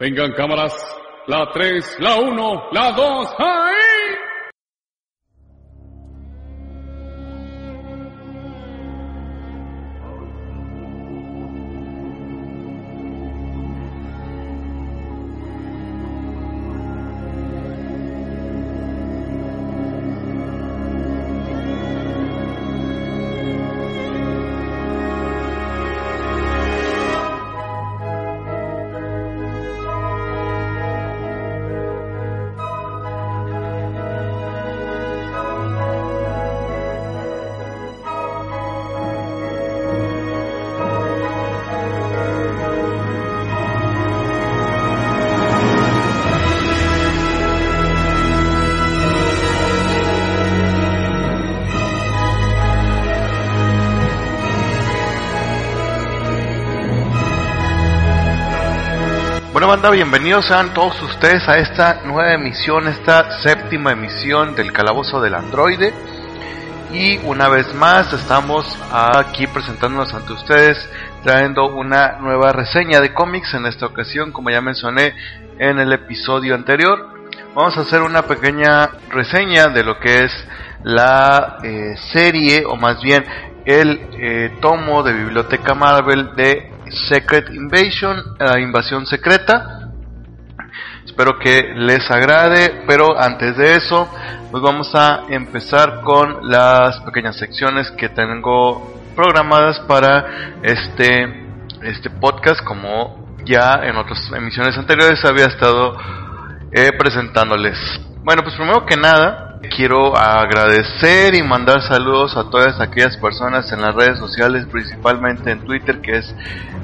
Vengan 0.00 0.32
cámaras. 0.32 0.74
La 1.26 1.50
3, 1.52 1.98
la 2.00 2.16
1, 2.16 2.68
la 2.72 2.92
2, 2.92 3.34
¡ahí! 3.38 3.89
Banda, 59.80 59.96
bienvenidos 59.96 60.44
sean 60.44 60.74
todos 60.74 61.00
ustedes 61.00 61.48
a 61.48 61.56
esta 61.56 62.02
nueva 62.04 62.34
emisión, 62.34 62.86
esta 62.86 63.40
séptima 63.40 63.92
emisión 63.92 64.54
del 64.54 64.74
Calabozo 64.74 65.22
del 65.22 65.34
Androide. 65.34 65.94
Y 66.92 67.16
una 67.24 67.48
vez 67.48 67.72
más 67.74 68.12
estamos 68.12 68.66
aquí 68.92 69.46
presentándonos 69.46 70.12
ante 70.12 70.34
ustedes, 70.34 70.76
trayendo 71.22 71.74
una 71.74 72.18
nueva 72.18 72.52
reseña 72.52 73.00
de 73.00 73.14
cómics. 73.14 73.54
En 73.54 73.64
esta 73.64 73.86
ocasión, 73.86 74.32
como 74.32 74.50
ya 74.50 74.60
mencioné 74.60 75.14
en 75.58 75.78
el 75.78 75.94
episodio 75.94 76.54
anterior, 76.54 77.14
vamos 77.54 77.74
a 77.78 77.80
hacer 77.80 78.02
una 78.02 78.26
pequeña 78.26 78.90
reseña 79.08 79.68
de 79.68 79.82
lo 79.82 79.98
que 79.98 80.24
es 80.24 80.32
la 80.82 81.56
eh, 81.62 81.94
serie, 82.12 82.66
o 82.66 82.76
más 82.76 83.00
bien 83.00 83.24
el 83.64 84.08
eh, 84.12 84.58
tomo 84.60 85.02
de 85.02 85.14
Biblioteca 85.14 85.72
Marvel 85.72 86.36
de 86.36 86.69
Secret 86.90 87.50
Invasion, 87.50 88.36
la 88.38 88.60
invasión 88.60 89.06
secreta. 89.06 89.90
Espero 91.04 91.38
que 91.38 91.72
les 91.74 92.10
agrade, 92.10 92.84
pero 92.86 93.18
antes 93.18 93.56
de 93.56 93.74
eso, 93.74 94.08
pues 94.50 94.62
vamos 94.62 94.94
a 94.94 95.24
empezar 95.28 96.02
con 96.02 96.48
las 96.48 97.00
pequeñas 97.00 97.36
secciones 97.36 97.90
que 97.92 98.08
tengo 98.08 99.00
programadas 99.16 99.80
para 99.80 100.58
este 100.62 101.48
este 101.82 102.10
podcast, 102.10 102.62
como 102.64 103.36
ya 103.44 103.80
en 103.82 103.96
otras 103.96 104.30
emisiones 104.36 104.76
anteriores 104.76 105.24
había 105.24 105.46
estado 105.46 105.96
eh, 106.72 106.92
presentándoles. 106.98 107.76
Bueno, 108.22 108.42
pues 108.42 108.54
primero 108.54 108.84
que 108.84 108.96
nada, 108.96 109.49
quiero 109.68 110.16
agradecer 110.16 111.34
y 111.34 111.42
mandar 111.42 111.82
saludos 111.82 112.36
a 112.36 112.48
todas 112.48 112.80
aquellas 112.80 113.16
personas 113.18 113.70
en 113.72 113.82
las 113.82 113.94
redes 113.94 114.18
sociales, 114.18 114.66
principalmente 114.70 115.50
en 115.50 115.60
Twitter, 115.60 116.00
que 116.00 116.18
es 116.18 116.34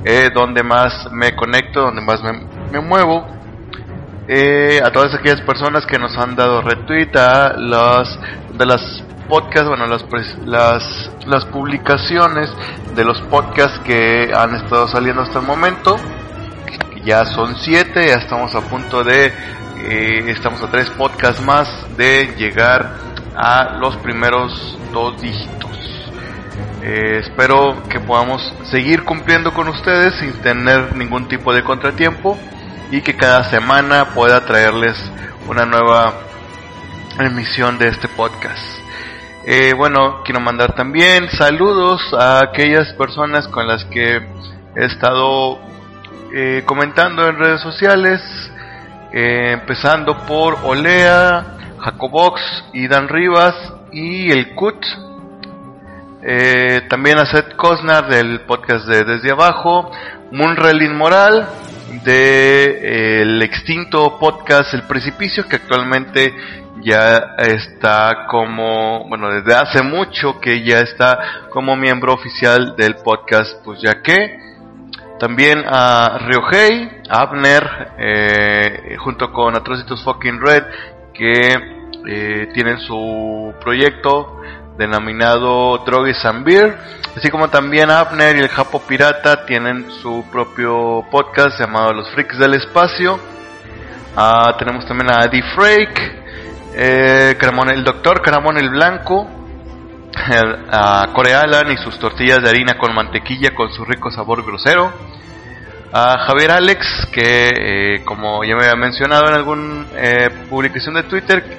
eh, 0.04 0.30
donde 0.34 0.62
más 0.62 1.10
me 1.12 1.34
conecto, 1.34 1.80
donde 1.80 2.02
más 2.02 2.20
me, 2.22 2.80
muevo. 2.80 3.26
Eh, 4.28 4.80
a 4.84 4.90
todas 4.90 5.14
aquellas 5.14 5.40
personas 5.42 5.86
que 5.86 5.98
nos 5.98 6.16
han 6.18 6.34
dado 6.34 6.60
retweet 6.60 7.16
a 7.16 7.54
las 7.56 8.18
de 8.58 8.66
las 8.66 9.04
podcasts, 9.28 9.68
bueno, 9.68 9.86
las, 9.86 10.04
las, 10.44 11.10
las 11.26 11.44
publicaciones 11.46 12.52
de 12.94 13.04
los 13.04 13.20
podcasts 13.22 13.78
que 13.84 14.32
han 14.36 14.54
estado 14.54 14.88
saliendo 14.88 15.22
hasta 15.22 15.38
el 15.38 15.46
momento. 15.46 15.96
Ya 17.04 17.24
son 17.24 17.54
siete, 17.56 18.08
ya 18.08 18.14
estamos 18.14 18.54
a 18.56 18.62
punto 18.62 19.04
de 19.04 19.32
eh, 19.88 20.30
estamos 20.32 20.60
a 20.62 20.68
tres 20.68 20.90
podcasts 20.90 21.40
más 21.40 21.68
de 21.96 22.34
llegar 22.36 22.94
a 23.36 23.76
los 23.78 23.96
primeros 23.98 24.76
dos 24.92 25.20
dígitos. 25.20 25.70
Eh, 26.82 27.20
espero 27.22 27.84
que 27.88 28.00
podamos 28.00 28.52
seguir 28.64 29.04
cumpliendo 29.04 29.54
con 29.54 29.68
ustedes 29.68 30.14
sin 30.16 30.32
tener 30.42 30.96
ningún 30.96 31.28
tipo 31.28 31.54
de 31.54 31.62
contratiempo 31.62 32.36
y 32.90 33.00
que 33.00 33.14
cada 33.14 33.44
semana 33.44 34.06
pueda 34.06 34.44
traerles 34.44 34.96
una 35.46 35.64
nueva 35.64 36.14
emisión 37.20 37.78
de 37.78 37.86
este 37.86 38.08
podcast. 38.08 38.64
Eh, 39.46 39.72
bueno, 39.76 40.22
quiero 40.24 40.40
mandar 40.40 40.74
también 40.74 41.30
saludos 41.30 42.02
a 42.12 42.40
aquellas 42.40 42.92
personas 42.94 43.46
con 43.46 43.68
las 43.68 43.84
que 43.84 44.16
he 44.16 44.84
estado 44.84 45.60
comentando 46.66 47.26
en 47.26 47.38
redes 47.38 47.62
sociales, 47.62 48.20
eh, 49.12 49.52
empezando 49.52 50.16
por 50.26 50.58
Olea, 50.64 51.56
Jacobox 51.78 52.40
y 52.72 52.88
Dan 52.88 53.08
Rivas 53.08 53.54
y 53.92 54.30
el 54.30 54.54
Cut. 54.54 54.84
Eh, 56.22 56.82
también 56.88 57.18
a 57.18 57.26
Seth 57.26 57.54
Cosnar 57.54 58.08
del 58.08 58.40
podcast 58.40 58.86
de 58.86 59.04
Desde 59.04 59.30
Abajo, 59.30 59.90
Munrelin 60.32 60.96
Moral 60.96 61.48
de 62.02 63.22
eh, 63.22 63.44
extinto 63.44 64.18
podcast 64.18 64.74
El 64.74 64.82
Precipicio 64.82 65.48
que 65.48 65.56
actualmente 65.56 66.34
ya 66.82 67.36
está 67.38 68.26
como, 68.28 69.08
bueno, 69.08 69.30
desde 69.30 69.54
hace 69.54 69.82
mucho 69.82 70.40
que 70.40 70.62
ya 70.62 70.80
está 70.80 71.18
como 71.50 71.76
miembro 71.76 72.14
oficial 72.14 72.76
del 72.76 72.96
podcast 72.96 73.64
Pues 73.64 73.80
ya 73.80 74.02
que, 74.02 74.38
también 75.18 75.64
a 75.66 76.18
Ryohei, 76.18 77.02
Abner, 77.08 77.92
eh, 77.98 78.96
junto 78.98 79.32
con 79.32 79.56
Atrocitus 79.56 80.02
Fucking 80.04 80.40
Red, 80.40 80.64
que 81.14 81.76
eh, 82.08 82.48
tienen 82.52 82.78
su 82.80 83.54
proyecto 83.60 84.40
denominado 84.76 85.78
Drogues 85.78 86.24
and 86.24 86.44
Beer, 86.44 86.76
así 87.16 87.30
como 87.30 87.48
también 87.48 87.90
Abner 87.90 88.36
y 88.36 88.40
el 88.40 88.48
Japo 88.48 88.80
Pirata 88.80 89.46
tienen 89.46 89.90
su 90.02 90.24
propio 90.30 91.04
podcast 91.10 91.58
llamado 91.58 91.92
Los 91.94 92.10
Freaks 92.10 92.38
del 92.38 92.54
Espacio. 92.54 93.18
Ah, 94.14 94.54
tenemos 94.58 94.86
también 94.86 95.10
a 95.10 95.24
Eddie 95.24 95.42
Frake, 95.54 96.24
eh, 96.74 97.36
Caramón, 97.38 97.70
el 97.70 97.84
Doctor 97.84 98.20
Caramón 98.20 98.58
el 98.58 98.70
Blanco, 98.70 99.28
a 100.70 101.08
Corealan 101.12 101.70
y 101.70 101.76
sus 101.76 101.98
tortillas 101.98 102.42
de 102.42 102.48
harina 102.48 102.78
con 102.78 102.94
mantequilla 102.94 103.54
con 103.54 103.72
su 103.72 103.84
rico 103.84 104.10
sabor 104.10 104.44
grosero. 104.44 104.92
A 105.92 106.18
Javier 106.26 106.50
Alex, 106.50 107.08
que 107.12 107.48
eh, 107.48 108.04
como 108.04 108.42
ya 108.44 108.56
me 108.56 108.64
había 108.64 108.76
mencionado 108.76 109.28
en 109.28 109.34
alguna 109.34 109.86
eh, 109.94 110.28
publicación 110.50 110.94
de 110.96 111.04
Twitter, 111.04 111.58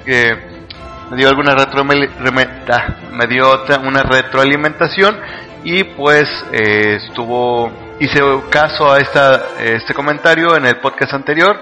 me 1.10 1.16
dio 1.16 1.28
alguna 1.28 1.54
retro 1.54 1.84
me 1.84 3.26
dio 3.28 3.50
otra, 3.50 3.78
una 3.78 4.02
retroalimentación 4.02 5.18
y 5.64 5.84
pues 5.84 6.28
eh, 6.52 6.98
estuvo 7.02 7.72
hice 7.98 8.20
caso 8.50 8.92
a 8.92 8.98
esta, 8.98 9.42
este 9.60 9.94
comentario 9.94 10.56
en 10.56 10.66
el 10.66 10.76
podcast 10.76 11.14
anterior 11.14 11.56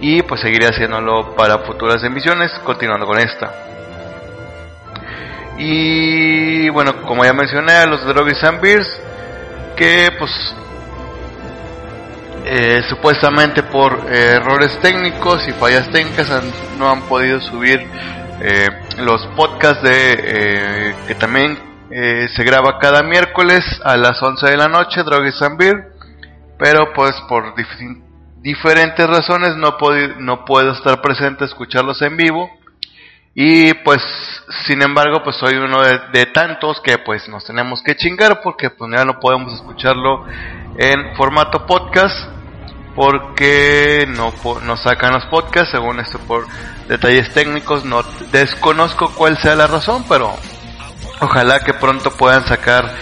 y 0.00 0.22
pues 0.22 0.40
seguiré 0.40 0.66
haciéndolo 0.66 1.34
para 1.34 1.58
futuras 1.58 2.02
emisiones 2.04 2.52
continuando 2.64 3.06
con 3.06 3.18
esta. 3.18 3.79
Y 5.58 6.68
bueno, 6.70 7.02
como 7.02 7.24
ya 7.24 7.32
mencioné, 7.32 7.72
a 7.72 7.86
los 7.86 8.04
Drogues 8.04 8.42
and 8.44 8.60
Beers, 8.60 9.00
que 9.76 10.10
pues 10.18 10.30
eh, 12.44 12.82
supuestamente 12.88 13.62
por 13.62 14.06
eh, 14.08 14.36
errores 14.36 14.78
técnicos 14.80 15.46
y 15.46 15.52
fallas 15.52 15.90
técnicas 15.90 16.30
han, 16.30 16.50
no 16.78 16.90
han 16.90 17.02
podido 17.02 17.38
subir 17.40 17.86
eh, 18.40 18.68
los 18.98 19.26
podcasts 19.36 19.82
de 19.82 20.94
que 21.06 21.14
también 21.14 21.58
se 21.90 22.44
graba 22.44 22.78
cada 22.78 23.02
miércoles 23.02 23.60
a 23.84 23.96
las 23.96 24.22
11 24.22 24.46
de 24.46 24.56
la 24.56 24.68
noche, 24.68 25.02
Drogues 25.02 25.42
and 25.42 25.58
Beer, 25.58 25.92
pero 26.56 26.92
pues 26.94 27.12
por 27.28 27.54
dif 27.56 27.66
diferentes 28.36 29.06
razones 29.06 29.56
no, 29.56 29.76
no 30.18 30.44
puedo 30.44 30.72
estar 30.72 31.02
presente 31.02 31.44
a 31.44 31.46
escucharlos 31.48 32.00
en 32.02 32.16
vivo 32.16 32.48
y 33.34 33.74
pues, 33.74 34.02
sin 34.66 34.82
embargo, 34.82 35.22
pues 35.22 35.36
soy 35.36 35.54
uno 35.54 35.82
de, 35.82 36.26
tantos 36.26 36.80
que 36.80 36.98
pues 36.98 37.28
nos 37.28 37.44
tenemos 37.44 37.82
que 37.82 37.96
chingar 37.96 38.40
porque 38.42 38.70
pues 38.70 38.90
ya 38.94 39.04
no 39.04 39.20
podemos 39.20 39.54
escucharlo 39.54 40.24
en 40.76 41.14
formato 41.16 41.66
podcast 41.66 42.16
porque 42.96 44.06
no, 44.08 44.34
no 44.62 44.76
sacan 44.76 45.12
los 45.12 45.26
podcasts, 45.26 45.70
según 45.70 46.00
esto 46.00 46.18
por 46.18 46.46
detalles 46.88 47.32
técnicos, 47.32 47.84
no 47.84 48.02
desconozco 48.32 49.12
cuál 49.14 49.38
sea 49.38 49.54
la 49.54 49.68
razón, 49.68 50.04
pero 50.08 50.34
ojalá 51.20 51.60
que 51.60 51.72
pronto 51.72 52.10
puedan 52.10 52.44
sacar 52.46 52.92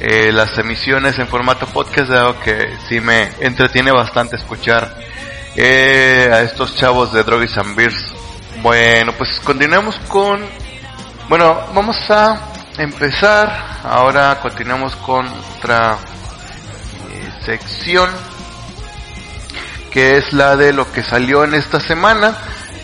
eh, 0.00 0.32
las 0.32 0.58
emisiones 0.58 1.18
en 1.20 1.28
formato 1.28 1.66
podcast, 1.66 2.10
dado 2.10 2.40
que 2.40 2.76
sí 2.88 3.00
me 3.00 3.30
entretiene 3.38 3.92
bastante 3.92 4.34
escuchar 4.34 4.96
eh, 5.54 6.28
a 6.32 6.42
estos 6.42 6.74
chavos 6.76 7.12
de 7.12 7.22
Drogues 7.22 7.56
and 7.56 7.76
Beers. 7.76 8.15
Bueno, 8.66 9.12
pues 9.12 9.38
continuemos 9.44 9.94
con... 10.08 10.44
Bueno, 11.28 11.68
vamos 11.72 11.96
a 12.10 12.36
empezar. 12.78 13.78
Ahora 13.84 14.40
continuamos 14.42 14.96
con 14.96 15.24
otra 15.56 15.96
eh, 17.12 17.44
sección 17.44 18.10
que 19.92 20.16
es 20.16 20.32
la 20.32 20.56
de 20.56 20.72
lo 20.72 20.90
que 20.90 21.04
salió 21.04 21.44
en 21.44 21.54
esta 21.54 21.78
semana. 21.78 22.36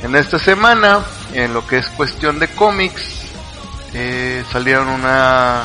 En 0.05 0.15
esta 0.15 0.39
semana, 0.39 1.01
en 1.33 1.53
lo 1.53 1.67
que 1.67 1.79
es 1.79 1.89
cuestión 1.89 2.39
de 2.39 2.47
cómics, 2.47 3.03
eh, 3.93 4.45
salieron 4.53 4.87
una 4.87 5.65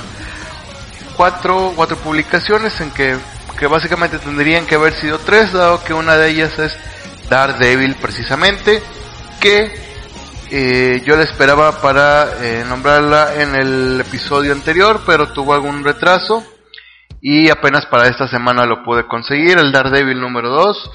cuatro, 1.16 1.74
cuatro 1.75 1.96
publicaciones 1.98 2.81
en 2.81 2.90
que, 2.90 3.19
que 3.60 3.68
básicamente 3.68 4.18
tendrían 4.18 4.66
que 4.66 4.74
haber 4.74 4.96
sido 4.96 5.19
tres, 5.19 5.54
dado 5.54 5.84
que 5.84 5.94
una 5.94 6.18
de 6.18 6.31
ellas 6.31 6.58
es 6.58 6.75
Daredevil 7.30 7.96
precisamente, 7.98 8.81
que 9.40 9.86
yo 11.06 11.18
la 11.18 11.24
esperaba 11.24 11.82
para 11.82 12.42
eh, 12.42 12.64
nombrarla 12.68 13.42
en 13.42 13.56
el 13.56 14.02
episodio 14.02 14.54
anterior, 14.54 15.02
pero 15.06 15.34
tuvo 15.34 15.54
algún 15.54 15.84
retraso 15.84 16.44
y 17.22 17.50
apenas 17.50 17.86
para 17.88 18.08
esta 18.08 18.28
semana 18.28 18.66
lo 18.66 18.84
pude 18.84 19.06
conseguir, 19.08 19.58
el 19.58 19.72
Daredevil 19.72 20.22
número 20.22 20.50
2 20.50 20.92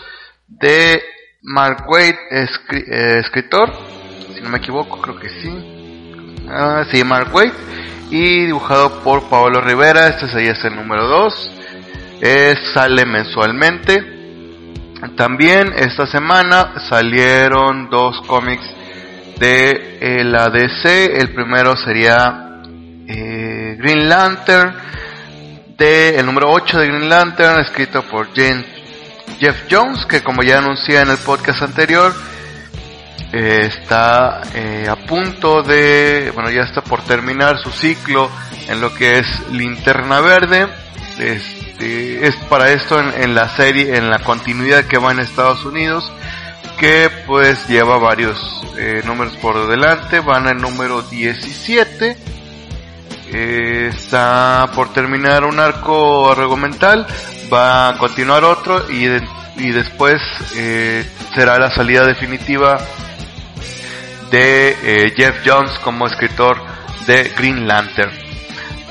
de 0.49 1.03
Mark 1.43 1.85
Waid, 1.87 2.15
eh, 2.31 3.19
escritor, 3.21 3.73
si 4.35 4.41
no 4.41 4.49
me 4.49 4.59
equivoco, 4.59 5.01
creo 5.01 5.19
que 5.19 5.29
sí. 5.29 6.47
Ah, 6.49 6.85
sí, 6.91 7.05
Mark 7.05 7.35
Waid, 7.35 7.53
y 8.11 8.47
dibujado 8.47 9.03
por 9.03 9.29
Pablo 9.29 9.61
Rivera, 9.61 10.09
este 10.09 10.29
sería 10.29 10.53
el 10.53 10.77
número 10.77 11.07
2. 11.09 11.51
sale 12.73 13.05
mensualmente. 13.05 14.21
También 15.17 15.73
esta 15.77 16.07
semana 16.07 16.75
salieron 16.89 17.91
dos 17.91 18.21
cómics 18.27 18.65
de 19.39 19.99
eh, 20.01 20.25
la 20.25 20.49
DC. 20.49 21.19
El 21.19 21.33
primero 21.35 21.77
sería 21.77 22.61
eh, 23.07 23.77
Green 23.79 24.09
Lantern, 24.09 24.75
de 25.77 26.19
el 26.19 26.27
número 26.27 26.51
8 26.51 26.79
de 26.79 26.87
Green 26.87 27.09
Lantern, 27.09 27.61
escrito 27.61 28.03
por 28.03 28.29
James 28.35 28.67
Jeff 29.39 29.65
Jones, 29.69 30.07
que 30.07 30.23
como 30.23 30.43
ya 30.43 30.59
anuncié 30.59 31.01
en 31.01 31.11
el 31.11 31.19
podcast 31.19 31.63
anterior, 31.63 32.15
eh, 33.33 33.63
está 33.63 34.43
eh, 34.55 34.87
a 34.89 34.95
punto 34.95 35.63
de, 35.63 36.31
bueno, 36.35 36.51
ya 36.51 36.63
está 36.63 36.83
por 36.83 37.03
terminar 37.03 37.59
su 37.59 37.71
ciclo 37.71 38.31
en 38.69 38.81
lo 38.81 38.95
que 38.95 39.19
es 39.19 39.27
Linterna 39.51 40.21
Verde. 40.21 40.69
Este, 41.19 42.27
es 42.27 42.37
para 42.49 42.71
esto 42.71 43.01
en, 43.01 43.35
la 43.35 43.49
serie, 43.49 43.97
en 43.97 44.11
la 44.11 44.19
continuidad 44.19 44.85
que 44.85 44.99
va 44.99 45.13
en 45.13 45.19
Estados 45.21 45.65
Unidos, 45.65 46.13
que 46.83 47.09
pues 47.29 47.69
lleva 47.69 47.97
varios 47.99 48.61
eh, 48.77 49.03
números 49.05 49.37
por 49.37 49.69
delante, 49.69 50.19
van 50.19 50.49
al 50.49 50.61
número 50.61 51.03
17. 51.03 52.17
está 53.31 54.69
por 54.75 54.93
terminar 54.93 55.45
un 55.45 55.61
arco 55.61 56.29
argumental 56.29 57.07
va 57.53 57.91
a 57.91 57.99
continuar 57.99 58.43
otro 58.43 58.91
y, 58.91 59.07
y 59.57 59.71
después 59.71 60.21
eh, 60.57 61.09
será 61.33 61.57
la 61.61 61.71
salida 61.71 62.05
definitiva 62.05 62.79
de 64.33 64.77
eh, 64.83 65.15
Jeff 65.17 65.37
Jones 65.47 65.79
como 65.85 66.09
escritor 66.09 66.57
de 67.07 67.31
Green 67.37 67.69
Lantern. 67.69 68.11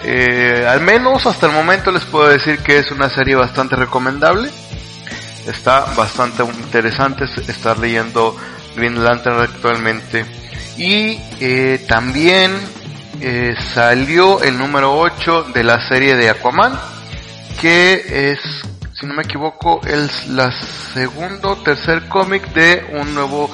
Eh, 0.04 0.66
al 0.66 0.80
menos 0.80 1.26
hasta 1.26 1.48
el 1.48 1.52
momento 1.52 1.92
les 1.92 2.06
puedo 2.06 2.30
decir 2.30 2.60
que 2.60 2.78
es 2.78 2.90
una 2.92 3.10
serie 3.10 3.36
bastante 3.36 3.76
recomendable. 3.76 4.50
Está 5.48 5.86
bastante 5.96 6.44
interesante 6.44 7.26
estar 7.26 7.78
leyendo 7.80 8.36
Green 8.76 9.04
Lantern 9.04 9.40
actualmente. 9.40 10.26
Y 10.78 11.18
también 11.88 12.52
salió 13.74 14.42
el 14.42 14.58
número 14.58 14.98
8 14.98 15.48
de 15.54 15.64
la 15.64 15.88
serie 15.88 16.16
de 16.16 16.30
Aquaman 16.30 16.74
que 17.62 18.32
es, 18.32 18.40
si 18.94 19.06
no 19.06 19.14
me 19.14 19.22
equivoco, 19.22 19.82
es 19.86 20.28
la 20.28 20.52
segundo 20.52 21.58
tercer 21.58 22.08
cómic 22.08 22.52
de 22.54 22.88
un 23.00 23.14
nuevo 23.14 23.52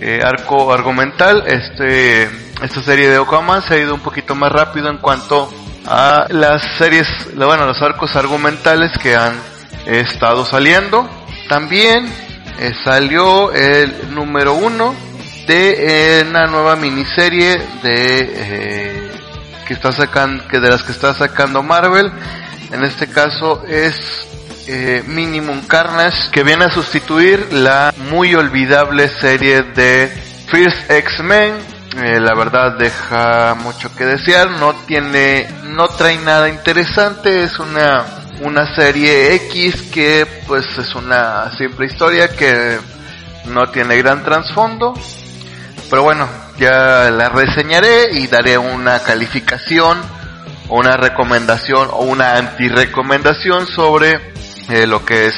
eh, 0.00 0.20
arco 0.24 0.72
argumental. 0.72 1.44
Este, 1.46 2.22
esta 2.62 2.82
serie 2.82 3.10
de 3.10 3.18
Okama 3.18 3.60
se 3.60 3.74
ha 3.74 3.78
ido 3.78 3.94
un 3.94 4.00
poquito 4.00 4.34
más 4.34 4.50
rápido 4.50 4.88
en 4.88 4.96
cuanto 4.96 5.52
a 5.86 6.26
las 6.30 6.62
series, 6.78 7.06
bueno, 7.34 7.66
los 7.66 7.82
arcos 7.82 8.16
argumentales 8.16 8.92
que 9.02 9.14
han 9.14 9.34
estado 9.86 10.44
saliendo. 10.44 11.08
También 11.48 12.06
eh, 12.58 12.72
salió 12.84 13.52
el 13.52 14.14
número 14.14 14.54
uno 14.54 14.94
de 15.46 16.20
eh, 16.20 16.24
una 16.28 16.46
nueva 16.46 16.76
miniserie 16.76 17.58
de 17.82 19.10
que 19.66 19.74
está 19.74 19.92
sacando, 19.92 20.46
que 20.48 20.60
de 20.60 20.68
las 20.68 20.82
que 20.82 20.92
está 20.92 21.14
sacando 21.14 21.62
Marvel 21.62 22.12
en 22.74 22.82
este 22.82 23.06
caso 23.06 23.62
es 23.68 24.26
eh, 24.66 25.04
Minimum 25.06 25.66
Carnage, 25.66 26.30
que 26.32 26.42
viene 26.42 26.64
a 26.64 26.70
sustituir 26.70 27.52
la 27.52 27.94
muy 28.10 28.34
olvidable 28.34 29.08
serie 29.08 29.62
de 29.62 30.08
First 30.50 30.90
X-Men. 30.90 31.54
Eh, 32.02 32.18
la 32.18 32.34
verdad 32.34 32.76
deja 32.76 33.54
mucho 33.54 33.94
que 33.94 34.04
desear, 34.04 34.50
no 34.50 34.74
tiene, 34.86 35.46
no 35.66 35.86
trae 35.86 36.18
nada 36.18 36.48
interesante, 36.48 37.44
es 37.44 37.58
una, 37.60 38.04
una 38.40 38.74
serie 38.74 39.34
X 39.34 39.82
que 39.92 40.26
pues 40.46 40.66
es 40.78 40.94
una 40.94 41.50
simple 41.56 41.86
historia 41.86 42.28
que 42.28 42.78
no 43.46 43.66
tiene 43.70 43.96
gran 43.98 44.24
trasfondo. 44.24 44.94
Pero 45.90 46.02
bueno, 46.02 46.28
ya 46.58 47.10
la 47.10 47.28
reseñaré 47.28 48.12
y 48.12 48.26
daré 48.26 48.58
una 48.58 49.00
calificación 49.00 49.98
una 50.68 50.96
recomendación 50.96 51.88
o 51.92 52.04
una 52.04 52.36
anti-recomendación 52.36 53.66
sobre 53.66 54.20
eh, 54.68 54.86
lo 54.86 55.04
que 55.04 55.26
es 55.26 55.34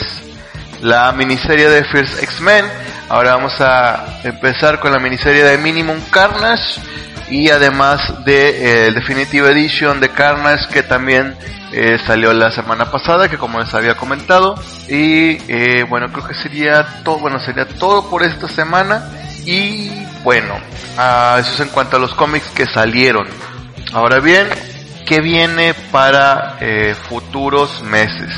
la 0.82 1.12
miniserie 1.12 1.69
de 1.69 1.84
First 1.84 2.22
X-Men. 2.22 2.64
Ahora 3.08 3.37
vamos 3.37 3.60
a 3.60 4.20
empezar 4.25 4.81
con 4.81 4.92
la 4.92 4.99
miniserie 4.99 5.44
de 5.44 5.58
Minimum 5.58 6.00
Carnage 6.10 6.81
y 7.28 7.50
además 7.50 8.25
de 8.25 8.87
eh, 8.87 8.93
Definitive 8.93 9.50
Edition 9.50 10.00
de 10.00 10.11
Carnage 10.11 10.69
que 10.73 10.82
también 10.82 11.34
eh, 11.73 11.99
salió 12.06 12.32
la 12.32 12.50
semana 12.50 12.90
pasada 12.90 13.28
que 13.28 13.38
como 13.38 13.61
les 13.61 13.75
había 13.75 13.96
comentado 13.96 14.55
y 14.88 15.37
bueno 15.84 16.12
creo 16.12 16.26
que 16.26 16.34
sería 16.34 17.02
todo 17.05 17.19
bueno 17.19 17.40
sería 17.40 17.67
todo 17.67 18.08
por 18.08 18.23
esta 18.23 18.49
semana 18.49 19.11
y 19.45 19.90
bueno 20.23 20.54
ah, 20.97 21.37
eso 21.40 21.52
es 21.52 21.61
en 21.61 21.68
cuanto 21.68 21.97
a 21.97 22.00
los 22.00 22.14
cómics 22.14 22.49
que 22.54 22.66
salieron 22.66 23.26
ahora 23.92 24.21
bien 24.21 24.47
¿Qué 25.06 25.21
viene 25.21 25.73
para 25.92 26.56
eh, 26.61 26.97
futuros 27.09 27.80
meses? 27.85 28.35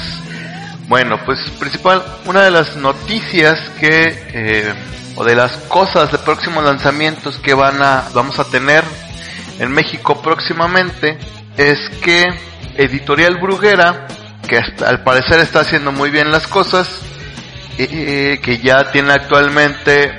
Bueno, 0.86 1.18
pues 1.24 1.38
principal, 1.58 2.04
una 2.26 2.42
de 2.42 2.50
las 2.50 2.76
noticias 2.76 3.58
que, 3.80 4.22
eh, 4.34 4.74
o 5.18 5.24
de 5.24 5.34
las 5.34 5.56
cosas 5.68 6.12
de 6.12 6.18
próximos 6.18 6.64
lanzamientos 6.64 7.38
que 7.38 7.54
van 7.54 7.82
a, 7.82 8.04
vamos 8.14 8.38
a 8.38 8.44
tener 8.44 8.84
en 9.58 9.72
México 9.72 10.22
próximamente, 10.22 11.18
es 11.56 11.90
que 12.00 12.24
Editorial 12.76 13.38
Bruguera, 13.38 14.06
que 14.48 14.60
al 14.86 15.02
parecer 15.02 15.40
está 15.40 15.60
haciendo 15.60 15.90
muy 15.90 16.10
bien 16.10 16.30
las 16.30 16.46
cosas, 16.46 16.88
eh, 17.76 18.38
que 18.42 18.58
ya 18.58 18.90
tiene 18.92 19.12
actualmente 19.12 20.18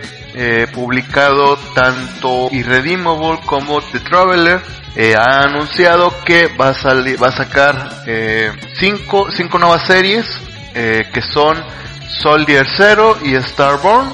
publicado 0.73 1.57
tanto 1.73 2.47
Irredeemable 2.51 3.39
como 3.45 3.81
The 3.81 3.99
Traveler, 4.01 4.61
eh, 4.95 5.15
ha 5.15 5.43
anunciado 5.43 6.13
que 6.25 6.47
va 6.47 6.69
a 6.69 6.73
salir, 6.73 7.21
va 7.21 7.27
a 7.27 7.31
sacar 7.31 8.03
eh, 8.07 8.51
cinco, 8.75 9.29
cinco 9.31 9.59
nuevas 9.59 9.85
series 9.85 10.25
eh, 10.73 11.09
que 11.13 11.21
son 11.21 11.57
Soldier 12.21 12.65
Zero 12.75 13.17
y 13.23 13.35
Starborn, 13.35 14.11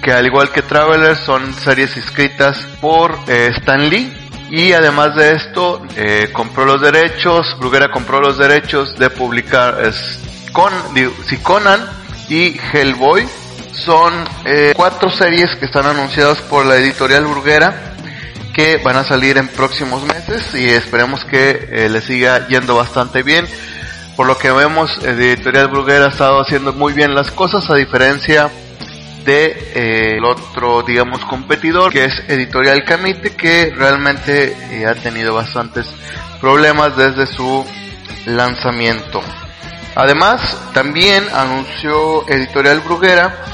que 0.00 0.12
al 0.12 0.26
igual 0.26 0.50
que 0.50 0.62
Traveler 0.62 1.16
son 1.16 1.54
series 1.54 1.96
escritas 1.96 2.58
por 2.80 3.18
Stan 3.26 3.88
Lee. 3.88 4.12
Y 4.50 4.72
además 4.72 5.16
de 5.16 5.32
esto, 5.32 5.82
compró 6.32 6.66
los 6.66 6.82
derechos, 6.82 7.56
Bruguera 7.58 7.90
compró 7.90 8.20
los 8.20 8.36
derechos 8.36 8.94
de 8.98 9.08
publicar 9.08 9.78
con, 10.52 10.72
si 11.26 11.38
Conan 11.38 11.80
y 12.28 12.58
Hellboy. 12.72 13.26
Son 13.72 14.12
cuatro 14.76 15.10
series 15.10 15.56
que 15.56 15.64
están 15.64 15.86
anunciadas 15.86 16.38
por 16.42 16.66
la 16.66 16.76
editorial 16.76 17.24
Bruguera 17.24 17.92
que 18.52 18.76
van 18.78 18.96
a 18.96 19.04
salir 19.04 19.38
en 19.38 19.48
próximos 19.48 20.02
meses 20.04 20.54
y 20.54 20.68
esperemos 20.68 21.24
que 21.24 21.68
eh, 21.70 21.88
le 21.88 22.00
siga 22.02 22.46
yendo 22.48 22.76
bastante 22.76 23.22
bien. 23.22 23.46
Por 24.16 24.26
lo 24.26 24.36
que 24.36 24.52
vemos, 24.52 24.90
Editorial 25.02 25.68
Bruguera 25.68 26.06
ha 26.06 26.08
estado 26.08 26.40
haciendo 26.40 26.74
muy 26.74 26.92
bien 26.92 27.14
las 27.14 27.30
cosas 27.30 27.68
a 27.70 27.74
diferencia 27.74 28.50
de 29.24 29.46
eh, 29.74 30.16
el 30.16 30.24
otro, 30.24 30.82
digamos, 30.82 31.24
competidor 31.24 31.92
que 31.92 32.04
es 32.04 32.22
Editorial 32.28 32.84
Camite 32.84 33.34
que 33.34 33.72
realmente 33.74 34.56
eh, 34.70 34.86
ha 34.86 34.94
tenido 34.94 35.34
bastantes 35.34 35.86
problemas 36.40 36.96
desde 36.96 37.26
su 37.26 37.64
lanzamiento. 38.26 39.20
Además, 39.94 40.58
también 40.72 41.24
anunció 41.34 42.26
Editorial 42.28 42.80
Bruguera 42.80 43.44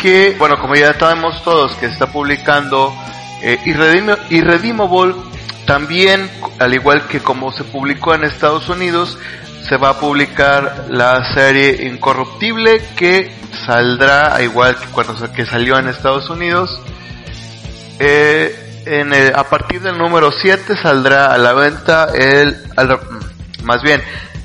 que, 0.00 0.36
bueno, 0.38 0.58
como 0.58 0.74
ya 0.74 0.98
sabemos 0.98 1.42
todos, 1.42 1.74
que 1.74 1.86
está 1.86 2.06
publicando 2.06 2.94
eh, 3.42 3.58
Irredeemable, 3.64 5.14
también, 5.66 6.30
al 6.58 6.74
igual 6.74 7.06
que 7.06 7.20
como 7.20 7.52
se 7.52 7.64
publicó 7.64 8.14
en 8.14 8.24
Estados 8.24 8.68
Unidos, 8.68 9.18
se 9.68 9.76
va 9.76 9.90
a 9.90 10.00
publicar 10.00 10.86
la 10.88 11.34
serie 11.34 11.86
Incorruptible 11.86 12.80
que 12.96 13.30
saldrá, 13.66 14.40
igual 14.42 14.76
que 14.76 14.86
cuando 14.86 15.14
que 15.32 15.44
salió 15.44 15.78
en 15.78 15.88
Estados 15.88 16.30
Unidos, 16.30 16.80
eh, 17.98 18.82
en 18.86 19.12
a 19.12 19.44
partir 19.44 19.82
del 19.82 19.98
número 19.98 20.32
7 20.32 20.74
saldrá 20.80 21.32
a 21.32 21.38
la 21.38 21.52
venta 21.52 22.08
el, 22.14 22.56
más 23.62 23.82
bien, 23.82 24.00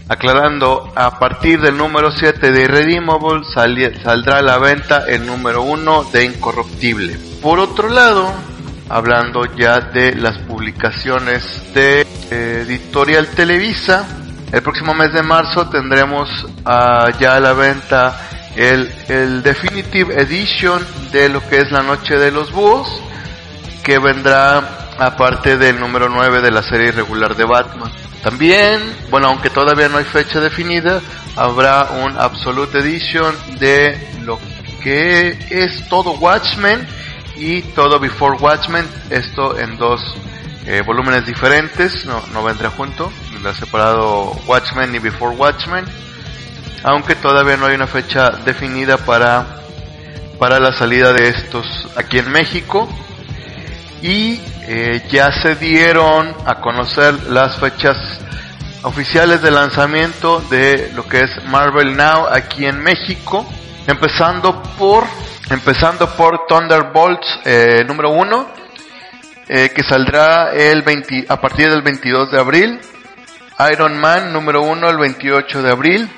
aclarando, 0.10 0.92
a 0.96 1.18
partir 1.20 1.62
del 1.62 1.78
número 1.78 2.12
7 2.12 2.52
de 2.52 2.64
Irredeemable 2.64 3.46
saldrá 4.04 4.40
a 4.40 4.42
la 4.42 4.58
venta 4.58 5.06
el 5.08 5.26
número 5.26 5.64
1 5.64 6.04
de 6.12 6.26
Incorruptible. 6.26 7.18
Por 7.42 7.60
otro 7.60 7.90
lado, 7.90 8.34
hablando 8.90 9.46
ya 9.56 9.80
de 9.80 10.16
las 10.16 10.38
publicaciones 10.40 11.74
de 11.74 12.02
eh, 12.32 12.64
Editorial 12.66 13.28
Televisa, 13.28 14.06
el 14.52 14.62
próximo 14.62 14.94
mes 14.94 15.14
de 15.14 15.24
marzo 15.24 15.68
tendremos 15.70 16.30
uh, 16.44 17.10
ya 17.20 17.36
a 17.36 17.40
la 17.40 17.54
venta 17.54 18.16
el, 18.56 18.92
el 19.08 19.42
Definitive 19.42 20.22
Edition 20.22 20.86
de 21.12 21.30
lo 21.30 21.48
que 21.50 21.58
es 21.58 21.72
la 21.72 21.82
Noche 21.82 22.18
de 22.18 22.32
los 22.32 22.52
Búhos, 22.52 23.02
que 23.84 23.98
vendrá 23.98 24.90
aparte 25.00 25.58
del 25.58 25.80
número 25.80 26.08
9 26.08 26.42
de 26.42 26.52
la 26.52 26.62
serie 26.62 26.92
regular 26.92 27.36
de 27.36 27.46
Batman. 27.46 27.92
También, 28.24 28.80
bueno, 29.10 29.28
aunque 29.28 29.50
todavía 29.50 29.90
no 29.90 29.98
hay 29.98 30.06
fecha 30.06 30.40
definida, 30.40 31.02
habrá 31.36 31.90
un 32.04 32.18
Absolute 32.18 32.80
Edition 32.80 33.36
de 33.60 33.98
lo 34.22 34.40
que 34.84 35.38
es 35.50 35.88
todo 35.90 36.12
Watchmen 36.14 36.86
y 37.36 37.62
todo 37.62 38.00
Before 38.00 38.38
Watchmen, 38.38 38.88
esto 39.10 39.58
en 39.58 39.78
dos 39.78 40.02
eh, 40.66 40.82
volúmenes 40.86 41.26
diferentes, 41.26 42.06
no, 42.06 42.22
no 42.34 42.44
vendrá 42.44 42.70
junto 42.70 43.12
ha 43.50 43.54
separado 43.54 44.32
Watchmen 44.48 44.94
y 44.96 45.00
Before 45.00 45.36
Watchmen, 45.36 45.86
aunque 46.84 47.16
todavía 47.16 47.58
no 47.58 47.66
hay 47.66 47.76
una 47.76 47.88
fecha 47.88 48.30
definida 48.46 48.98
para, 48.98 49.62
para 50.40 50.60
la 50.60 50.74
salida 50.74 51.14
de 51.14 51.30
estos 51.30 51.90
aquí 51.96 52.20
en 52.20 52.32
México. 52.32 52.88
Y 54.02 54.42
eh, 54.68 55.02
ya 55.10 55.32
se 55.32 55.56
dieron 55.56 56.36
a 56.46 56.56
conocer 56.56 57.14
las 57.30 57.58
fechas 57.58 57.98
oficiales 58.84 59.42
de 59.42 59.52
lanzamiento 59.52 60.42
de 60.50 60.92
lo 60.94 61.08
que 61.08 61.22
es 61.22 61.44
Marvel 61.46 61.96
Now 61.96 62.28
aquí 62.30 62.66
en 62.66 62.82
México, 62.82 63.48
empezando 63.88 64.62
por 64.78 65.06
empezando 65.50 66.16
por 66.16 66.46
Thunderbolts 66.48 67.40
eh, 67.46 67.84
número 67.86 68.12
1, 68.12 68.48
eh, 69.48 69.72
que 69.76 69.84
saldrá 69.84 70.54
el 70.54 70.82
20, 70.82 71.26
a 71.28 71.40
partir 71.40 71.70
del 71.70 71.82
22 71.82 72.32
de 72.32 72.40
abril. 72.40 72.80
Iron 73.72 74.00
Man 74.00 74.34
número 74.34 74.64
1 74.64 74.90
el 74.90 74.98
28 74.98 75.62
de 75.62 75.72
abril. 75.72 76.10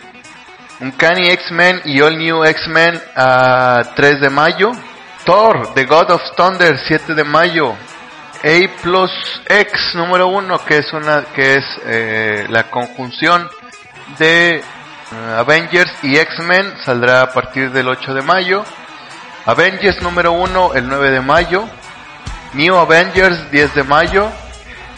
Uncanny 0.80 1.30
X-Men 1.30 1.82
y 1.86 2.02
All 2.02 2.18
New 2.18 2.44
X-Men 2.44 3.02
a 3.16 3.82
3 3.96 4.22
de 4.22 4.30
mayo. 4.30 4.72
Thor, 5.26 5.74
The 5.74 5.86
God 5.86 6.12
of 6.12 6.22
Thunder 6.36 6.78
7 6.78 7.16
de 7.16 7.24
mayo. 7.24 7.76
A 8.44 8.82
plus 8.82 9.12
X 9.48 9.96
número 9.96 10.28
1 10.28 10.66
que 10.66 10.78
es 10.78 10.94
una 10.94 11.24
que 11.34 11.56
es 11.56 11.66
eh, 11.86 12.46
la 12.50 12.70
conjunción 12.70 13.50
de 14.20 14.62
Avengers 15.38 15.92
y 16.04 16.18
X-Men 16.18 16.76
saldrá 16.84 17.22
a 17.22 17.32
partir 17.32 17.72
del 17.72 17.88
8 17.88 18.14
de 18.14 18.22
mayo. 18.22 18.64
Avengers 19.46 20.02
número 20.02 20.32
1 20.32 20.74
el 20.74 20.88
9 20.88 21.12
de 21.12 21.22
mayo. 21.22 21.66
New 22.54 22.76
Avengers 22.78 23.52
10 23.52 23.76
de 23.76 23.84
mayo. 23.84 24.28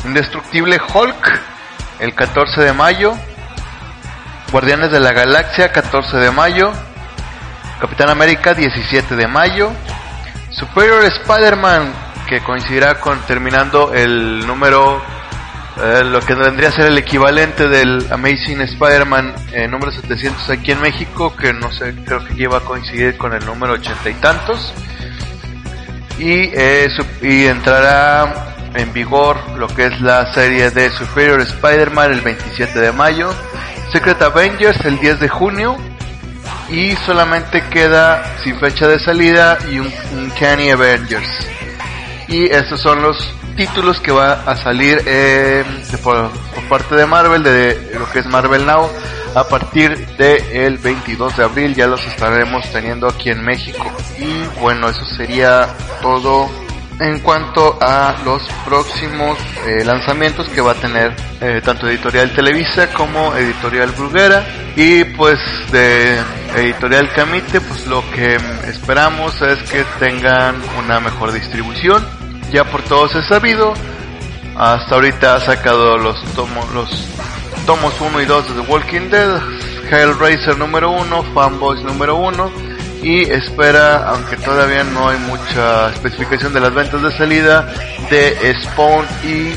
Indestructible 0.05 0.79
Hulk 0.93 1.41
el 1.99 2.13
14 2.15 2.61
de 2.61 2.73
mayo. 2.73 3.13
Guardianes 4.51 4.91
de 4.91 5.01
la 5.01 5.11
Galaxia, 5.11 5.71
14 5.71 6.17
de 6.17 6.31
mayo. 6.31 6.71
Capitán 7.81 8.09
América, 8.09 8.53
17 8.53 9.15
de 9.17 9.27
mayo. 9.27 9.71
Superior 10.51 11.03
Spider-Man, 11.03 11.93
que 12.29 12.41
coincidirá 12.41 13.01
con 13.01 13.19
terminando 13.21 13.93
el 13.93 14.47
número, 14.47 15.01
eh, 15.81 16.03
lo 16.03 16.19
que 16.21 16.33
vendría 16.33 16.69
a 16.69 16.71
ser 16.71 16.85
el 16.85 16.97
equivalente 16.97 17.67
del 17.67 18.05
Amazing 18.11 18.61
Spider-Man 18.61 19.35
eh, 19.51 19.67
número 19.67 19.91
700 19.91 20.49
aquí 20.49 20.71
en 20.71 20.81
México, 20.81 21.35
que 21.35 21.53
no 21.53 21.71
sé, 21.71 21.93
creo 22.05 22.25
que 22.25 22.33
lleva 22.33 22.57
a 22.57 22.61
coincidir 22.61 23.17
con 23.17 23.33
el 23.33 23.45
número 23.45 23.73
80 23.73 24.09
y 24.09 24.13
tantos. 24.15 24.73
Y, 26.19 26.49
eh, 26.53 26.87
y 27.21 27.45
entrará 27.45 28.55
en 28.73 28.91
vigor 28.93 29.37
lo 29.57 29.67
que 29.67 29.85
es 29.85 30.01
la 30.01 30.33
serie 30.33 30.71
de 30.71 30.89
Superior 30.89 31.41
Spider-Man 31.41 32.11
el 32.11 32.21
27 32.21 32.79
de 32.79 32.91
mayo, 32.91 33.29
Secret 33.91 34.21
Avengers 34.21 34.83
el 34.85 34.99
10 34.99 35.19
de 35.19 35.29
junio 35.29 35.77
y 36.69 36.95
solamente 37.05 37.63
queda 37.69 38.37
sin 38.43 38.59
fecha 38.59 38.87
de 38.87 38.99
salida 38.99 39.57
y 39.71 39.79
un, 39.79 39.91
Canny 40.39 40.69
Avengers. 40.71 41.47
Y 42.27 42.45
estos 42.45 42.81
son 42.81 43.01
los 43.01 43.33
títulos 43.57 43.99
que 43.99 44.11
va 44.11 44.43
a 44.45 44.55
salir 44.55 45.01
eh, 45.05 45.65
por, 46.03 46.29
parte 46.69 46.95
de 46.95 47.05
Marvel, 47.05 47.43
de 47.43 47.91
lo 47.99 48.09
que 48.09 48.19
es 48.19 48.25
Marvel 48.27 48.65
Now, 48.65 48.87
a 49.35 49.47
partir 49.47 50.07
del 50.15 50.77
22 50.77 51.35
de 51.35 51.43
abril. 51.43 51.75
Ya 51.75 51.87
los 51.87 52.05
estaremos 52.05 52.71
teniendo 52.71 53.07
aquí 53.07 53.31
en 53.31 53.43
México. 53.43 53.91
Y 54.17 54.61
bueno, 54.61 54.87
eso 54.87 55.03
sería 55.17 55.67
todo 56.01 56.49
en 56.99 57.19
cuanto 57.19 57.77
a 57.81 58.15
los 58.23 58.41
próximos 58.65 59.37
eh, 59.65 59.83
lanzamientos 59.83 60.47
que 60.49 60.61
va 60.61 60.71
a 60.71 60.75
tener 60.75 61.15
eh, 61.41 61.61
tanto 61.63 61.87
Editorial 61.87 62.31
Televisa 62.31 62.91
como 62.91 63.35
Editorial 63.35 63.91
Bruguera 63.91 64.43
y 64.75 65.03
pues 65.03 65.37
de 65.71 66.19
Editorial 66.55 67.13
Camite 67.13 67.61
pues 67.61 67.85
lo 67.85 68.03
que 68.11 68.37
esperamos 68.67 69.39
es 69.43 69.59
que 69.69 69.85
tengan 69.99 70.55
una 70.79 70.99
mejor 70.99 71.31
distribución 71.31 72.16
ya 72.51 72.63
por 72.63 72.81
todos 72.83 73.15
es 73.15 73.25
sabido 73.27 73.73
hasta 74.55 74.95
ahorita 74.95 75.35
ha 75.35 75.39
sacado 75.39 75.97
los 75.97 76.21
tomos 76.33 76.71
los 76.73 77.07
tomos 77.65 77.93
1 77.99 78.21
y 78.21 78.25
2 78.25 78.47
de 78.47 78.61
The 78.61 78.71
Walking 78.71 79.09
Dead 79.09 79.41
Hellraiser 79.91 80.57
número 80.57 80.91
1 80.91 81.23
Fanboys 81.33 81.81
número 81.83 82.15
1 82.15 82.77
y 83.01 83.21
espera, 83.21 84.09
aunque 84.09 84.37
todavía 84.37 84.83
no 84.83 85.07
hay 85.07 85.17
mucha 85.19 85.89
especificación 85.91 86.51
de 86.53 86.59
las 86.59 86.73
ventas 86.73 87.01
de 87.01 87.11
salida, 87.11 87.71
de 88.09 88.55
Spawn 88.63 89.05
y 89.23 89.53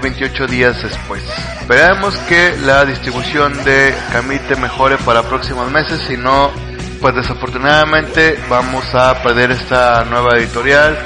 28 0.00 0.46
días 0.46 0.82
después. 0.82 1.22
Esperamos 1.60 2.16
que 2.28 2.56
la 2.64 2.84
distribución 2.84 3.52
de 3.64 3.94
Camite 4.10 4.56
mejore 4.56 4.96
para 4.98 5.22
próximos 5.22 5.70
meses, 5.70 6.00
si 6.08 6.16
no, 6.16 6.50
pues 7.00 7.14
desafortunadamente 7.14 8.38
vamos 8.48 8.84
a 8.94 9.22
perder 9.22 9.50
esta 9.50 10.04
nueva 10.04 10.38
editorial. 10.38 10.96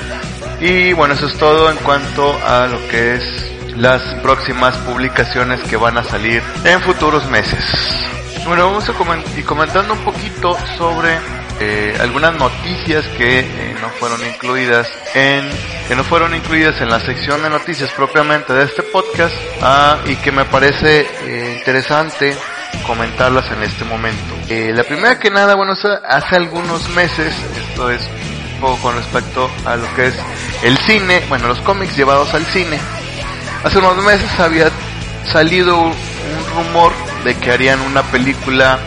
Y 0.60 0.92
bueno, 0.92 1.14
eso 1.14 1.26
es 1.26 1.36
todo 1.38 1.70
en 1.70 1.76
cuanto 1.78 2.38
a 2.46 2.66
lo 2.66 2.86
que 2.88 3.14
es 3.14 3.50
las 3.76 4.02
próximas 4.22 4.76
publicaciones 4.78 5.60
que 5.62 5.76
van 5.76 5.96
a 5.96 6.04
salir 6.04 6.42
en 6.64 6.80
futuros 6.82 7.28
meses. 7.30 7.64
Bueno, 8.44 8.66
vamos 8.66 8.88
a 8.88 8.92
comentar 8.92 9.44
comentando 9.44 9.94
un 9.94 10.00
poquito 10.00 10.56
sobre 10.76 11.18
eh, 11.60 11.96
algunas 12.00 12.34
noticias 12.34 13.06
que 13.18 13.40
eh, 13.40 13.76
no 13.80 13.88
fueron 13.90 14.24
incluidas 14.26 14.88
en 15.14 15.48
que 15.88 15.94
no 15.94 16.04
fueron 16.04 16.34
incluidas 16.34 16.80
en 16.80 16.88
la 16.88 17.00
sección 17.00 17.42
de 17.42 17.50
noticias 17.50 17.90
propiamente 17.90 18.52
de 18.52 18.64
este 18.64 18.82
podcast 18.82 19.34
ah, 19.60 19.98
y 20.06 20.16
que 20.16 20.32
me 20.32 20.44
parece 20.46 21.06
eh, 21.24 21.56
interesante 21.58 22.34
comentarlas 22.86 23.50
en 23.50 23.62
este 23.62 23.84
momento. 23.84 24.34
la 24.48 24.84
primera 24.84 25.18
que 25.18 25.30
nada, 25.30 25.54
bueno, 25.54 25.72
hace 25.72 26.36
algunos 26.36 26.88
meses, 26.90 27.34
esto 27.56 27.90
es 27.90 28.08
poco 28.60 28.76
con 28.82 28.96
respecto 28.96 29.50
a 29.64 29.76
lo 29.76 29.92
que 29.94 30.08
es 30.08 30.14
el 30.62 30.76
cine, 30.78 31.22
bueno, 31.28 31.48
los 31.48 31.60
cómics 31.60 31.96
llevados 31.96 32.32
al 32.34 32.44
cine. 32.46 32.78
Hace 33.64 33.78
unos 33.78 33.96
meses 34.04 34.28
había 34.38 34.70
salido 35.24 35.76
un 35.78 35.92
rumor 36.54 36.92
de 37.24 37.34
que 37.36 37.50
harían 37.50 37.80
una 37.80 38.02
película 38.04 38.78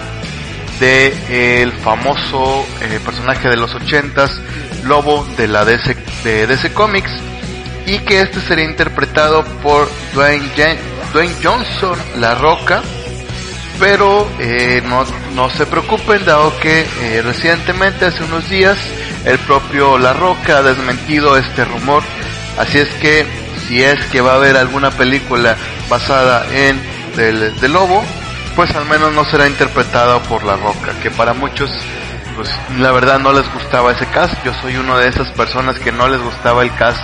de 0.80 1.62
el 1.62 1.72
famoso 1.72 2.66
eh, 2.82 3.00
personaje 3.04 3.50
de 3.50 3.58
los 3.58 3.74
ochentas, 3.76 4.40
Lobo 4.84 5.26
de 5.38 5.48
la 5.48 5.64
DC, 5.64 5.96
de 6.24 6.48
DC 6.48 6.74
Comics, 6.74 7.12
y 7.86 8.00
que 8.00 8.22
este 8.22 8.42
sería 8.42 8.66
interpretado 8.66 9.44
por 9.62 9.90
Dwayne, 10.14 10.50
Dwayne 11.14 11.36
Johnson, 11.42 11.98
La 12.20 12.36
Roca, 12.36 12.82
pero 13.80 14.28
eh, 14.40 14.82
no, 14.86 15.06
no, 15.36 15.50
se 15.50 15.66
preocupen 15.66 16.26
dado 16.26 16.58
que 16.60 16.86
eh, 17.02 17.22
recientemente, 17.22 18.06
hace 18.06 18.24
unos 18.24 18.50
días, 18.50 18.78
el 19.26 19.40
propio 19.40 19.98
La 19.98 20.14
Roca 20.14 20.58
ha 20.58 20.62
desmentido 20.62 21.38
este 21.38 21.66
rumor, 21.66 22.04
así 22.58 22.80
es 22.80 22.90
que 22.96 23.26
si 23.68 23.82
es 23.82 24.04
que 24.06 24.22
va 24.22 24.34
a 24.34 24.36
haber 24.36 24.58
alguna 24.58 24.92
película 24.92 25.56
basada 25.90 26.46
en 26.52 26.82
del, 27.16 27.60
del 27.60 27.74
lobo, 27.74 28.04
pues 28.56 28.76
al 28.76 28.86
menos 28.86 29.14
no 29.14 29.26
será 29.26 29.48
interpretado 29.48 30.20
por 30.22 30.44
La 30.44 30.56
Roca, 30.56 30.94
que 31.02 31.12
para 31.12 31.34
muchos 31.34 31.72
pues 32.36 32.50
la 32.80 32.92
verdad 32.92 33.20
no 33.20 33.32
les 33.32 33.52
gustaba 33.54 33.92
ese 33.92 34.06
cast. 34.08 34.34
Yo 34.44 34.54
soy 34.56 34.76
uno 34.78 34.98
de 34.98 35.08
esas 35.08 35.30
personas 35.32 35.80
que 35.80 35.92
no 35.92 36.08
les 36.08 36.22
gustaba 36.22 36.64
el 36.64 36.74
cast 36.76 37.02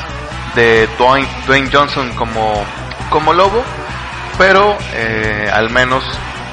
de 0.56 0.88
Dwayne, 0.98 1.28
Dwayne 1.46 1.70
Johnson 1.72 2.12
como, 2.16 2.64
como 3.10 3.34
lobo, 3.34 3.64
pero 4.38 4.78
eh, 4.94 5.50
al 5.54 5.70
menos 5.70 6.04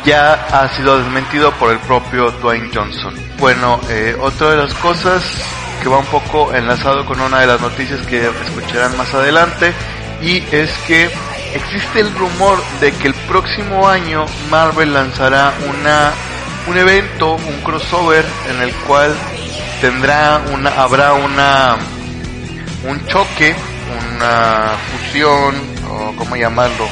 ya 0.07 0.35
ha 0.35 0.69
sido 0.69 0.99
desmentido 0.99 1.51
por 1.55 1.73
el 1.73 1.81
propio 1.81 2.31
Dwayne 2.31 2.71
Johnson. 2.73 3.13
Bueno, 3.39 3.81
eh, 3.91 4.17
otra 4.21 4.51
de 4.51 4.57
las 4.57 4.73
cosas 4.75 5.23
que 5.83 5.89
va 5.89 5.99
un 5.99 6.07
poco 6.07 6.55
enlazado 6.55 7.05
con 7.05 7.21
una 7.21 7.41
de 7.41 7.49
las 7.49 7.61
noticias 7.61 8.01
que 8.07 8.31
escucharán 8.45 8.97
más 8.97 9.13
adelante 9.13 9.75
y 10.23 10.45
es 10.53 10.71
que 10.87 11.11
existe 11.55 12.01
el 12.01 12.15
rumor 12.15 12.63
de 12.81 12.93
que 12.93 13.09
el 13.09 13.15
próximo 13.15 13.89
año 13.89 14.27
Marvel 14.49 14.95
lanzará 14.95 15.53
una 15.69 16.13
un 16.69 16.79
evento, 16.79 17.35
un 17.35 17.61
crossover 17.63 18.25
en 18.49 18.63
el 18.63 18.73
cual 18.87 19.13
tendrá 19.81 20.41
una 20.53 20.71
habrá 20.71 21.15
una 21.15 21.77
un 22.89 23.05
choque, 23.07 23.57
una 24.15 24.73
fusión 24.93 25.55
o 25.91 26.15
cómo 26.17 26.37
llamarlo, 26.37 26.89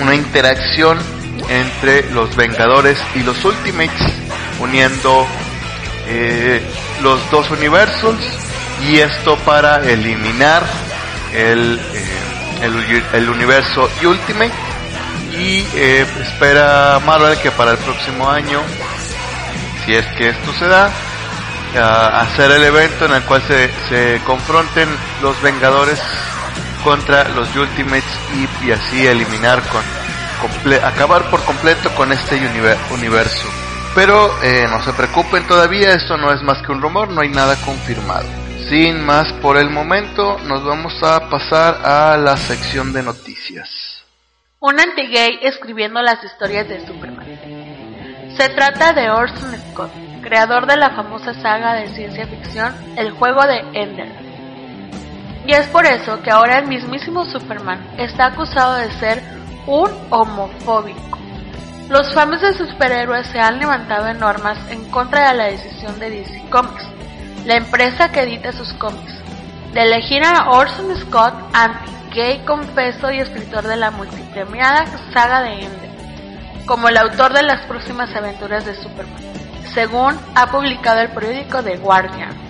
una 0.00 0.14
interacción 0.14 1.11
entre 1.48 2.10
los 2.10 2.34
Vengadores 2.36 2.98
y 3.14 3.22
los 3.22 3.44
Ultimates, 3.44 4.12
uniendo 4.60 5.26
eh, 6.06 6.62
los 7.02 7.30
dos 7.30 7.50
universos 7.50 8.16
y 8.88 8.98
esto 8.98 9.36
para 9.38 9.78
eliminar 9.88 10.62
el, 11.32 11.78
eh, 11.78 12.62
el, 12.62 13.02
el, 13.12 13.28
universo 13.28 13.88
Ultimate. 14.04 14.52
Y 15.32 15.66
eh, 15.74 16.06
espera 16.20 17.00
Marvel 17.06 17.38
que 17.38 17.50
para 17.50 17.72
el 17.72 17.78
próximo 17.78 18.28
año, 18.28 18.60
si 19.84 19.94
es 19.94 20.06
que 20.18 20.28
esto 20.28 20.52
se 20.58 20.66
da, 20.66 20.90
hacer 22.20 22.50
el 22.50 22.64
evento 22.64 23.06
en 23.06 23.12
el 23.12 23.22
cual 23.22 23.42
se, 23.48 23.70
se 23.88 24.20
confronten 24.26 24.88
los 25.22 25.40
Vengadores 25.40 25.98
contra 26.84 27.28
los 27.30 27.54
Ultimates 27.56 28.04
y, 28.34 28.66
y 28.66 28.72
así 28.72 29.06
eliminar 29.06 29.62
con 29.68 30.01
acabar 30.84 31.30
por 31.30 31.44
completo 31.44 31.90
con 31.94 32.12
este 32.12 32.36
universo. 32.92 33.48
Pero 33.94 34.30
eh, 34.42 34.66
no 34.70 34.82
se 34.82 34.92
preocupen 34.94 35.46
todavía, 35.46 35.92
esto 35.92 36.16
no 36.16 36.32
es 36.32 36.42
más 36.42 36.62
que 36.62 36.72
un 36.72 36.80
rumor, 36.80 37.10
no 37.10 37.20
hay 37.20 37.28
nada 37.28 37.56
confirmado. 37.64 38.26
Sin 38.68 39.04
más 39.04 39.30
por 39.34 39.58
el 39.58 39.68
momento, 39.68 40.38
nos 40.44 40.64
vamos 40.64 40.94
a 41.02 41.28
pasar 41.28 41.84
a 41.84 42.16
la 42.16 42.36
sección 42.36 42.92
de 42.92 43.02
noticias. 43.02 44.02
Un 44.60 44.80
anti-gay 44.80 45.40
escribiendo 45.42 46.00
las 46.00 46.24
historias 46.24 46.68
de 46.68 46.86
Superman. 46.86 47.26
Se 48.36 48.48
trata 48.48 48.92
de 48.94 49.10
Orson 49.10 49.54
Scott, 49.72 49.90
creador 50.22 50.66
de 50.66 50.76
la 50.76 50.90
famosa 50.90 51.34
saga 51.34 51.74
de 51.74 51.88
ciencia 51.88 52.26
ficción 52.26 52.74
El 52.96 53.10
juego 53.10 53.42
de 53.46 53.58
Ender. 53.74 54.32
Y 55.46 55.52
es 55.52 55.66
por 55.66 55.84
eso 55.84 56.22
que 56.22 56.30
ahora 56.30 56.60
el 56.60 56.68
mismísimo 56.68 57.26
Superman 57.26 57.94
está 57.98 58.26
acusado 58.26 58.76
de 58.76 58.90
ser 58.92 59.41
un 59.66 59.90
homofóbico. 60.10 61.18
Los 61.88 62.12
fans 62.14 62.40
de 62.40 62.54
superhéroes 62.54 63.26
se 63.28 63.38
han 63.38 63.58
levantado 63.58 64.08
en 64.08 64.18
normas 64.18 64.58
en 64.70 64.88
contra 64.90 65.30
de 65.30 65.36
la 65.36 65.44
decisión 65.44 65.98
de 65.98 66.10
DC 66.10 66.48
Comics, 66.50 66.86
la 67.44 67.56
empresa 67.56 68.10
que 68.10 68.22
edita 68.22 68.52
sus 68.52 68.72
cómics, 68.74 69.12
de 69.72 69.82
elegir 69.82 70.24
a 70.24 70.50
Orson 70.50 70.96
Scott 70.96 71.34
anti-gay 71.52 72.44
confeso 72.44 73.10
y 73.10 73.18
escritor 73.18 73.66
de 73.66 73.76
la 73.76 73.90
multipremiada 73.90 74.86
saga 75.12 75.42
de 75.42 75.64
Ender, 75.64 75.90
como 76.66 76.88
el 76.88 76.96
autor 76.96 77.32
de 77.32 77.42
las 77.42 77.66
próximas 77.66 78.14
aventuras 78.14 78.64
de 78.64 78.74
Superman, 78.74 79.22
según 79.74 80.18
ha 80.34 80.50
publicado 80.50 81.00
el 81.00 81.10
periódico 81.10 81.62
The 81.62 81.76
Guardian. 81.76 82.40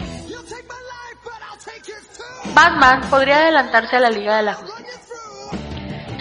Batman 2.55 3.01
podría 3.09 3.39
adelantarse 3.39 3.97
a 3.97 4.01
la 4.01 4.11
Liga 4.11 4.37
de 4.37 4.43
la 4.43 4.55
Justicia 4.55 4.82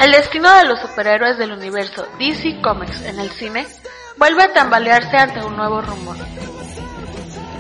el 0.01 0.11
destino 0.11 0.51
de 0.51 0.65
los 0.65 0.79
superhéroes 0.79 1.37
del 1.37 1.51
universo 1.51 2.07
DC 2.17 2.59
Comics 2.61 3.03
en 3.03 3.19
el 3.19 3.29
cine 3.31 3.67
vuelve 4.17 4.43
a 4.43 4.53
tambalearse 4.53 5.15
ante 5.15 5.45
un 5.45 5.55
nuevo 5.55 5.79
rumor. 5.81 6.17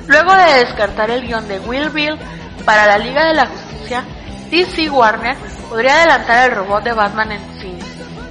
Luego 0.07 0.33
de 0.33 0.65
descartar 0.65 1.11
el 1.11 1.21
guion 1.21 1.47
de 1.47 1.59
Will 1.59 1.89
Bill 1.89 2.17
para 2.65 2.87
la 2.87 2.97
Liga 2.97 3.27
de 3.27 3.35
la 3.35 3.45
Justicia, 3.45 4.03
DC 4.49 4.89
Warner 4.89 5.37
podría 5.69 5.97
adelantar 5.97 6.49
el 6.49 6.55
robot 6.57 6.83
de 6.83 6.93
Batman 6.93 7.31
en 7.31 7.61
cine 7.61 7.79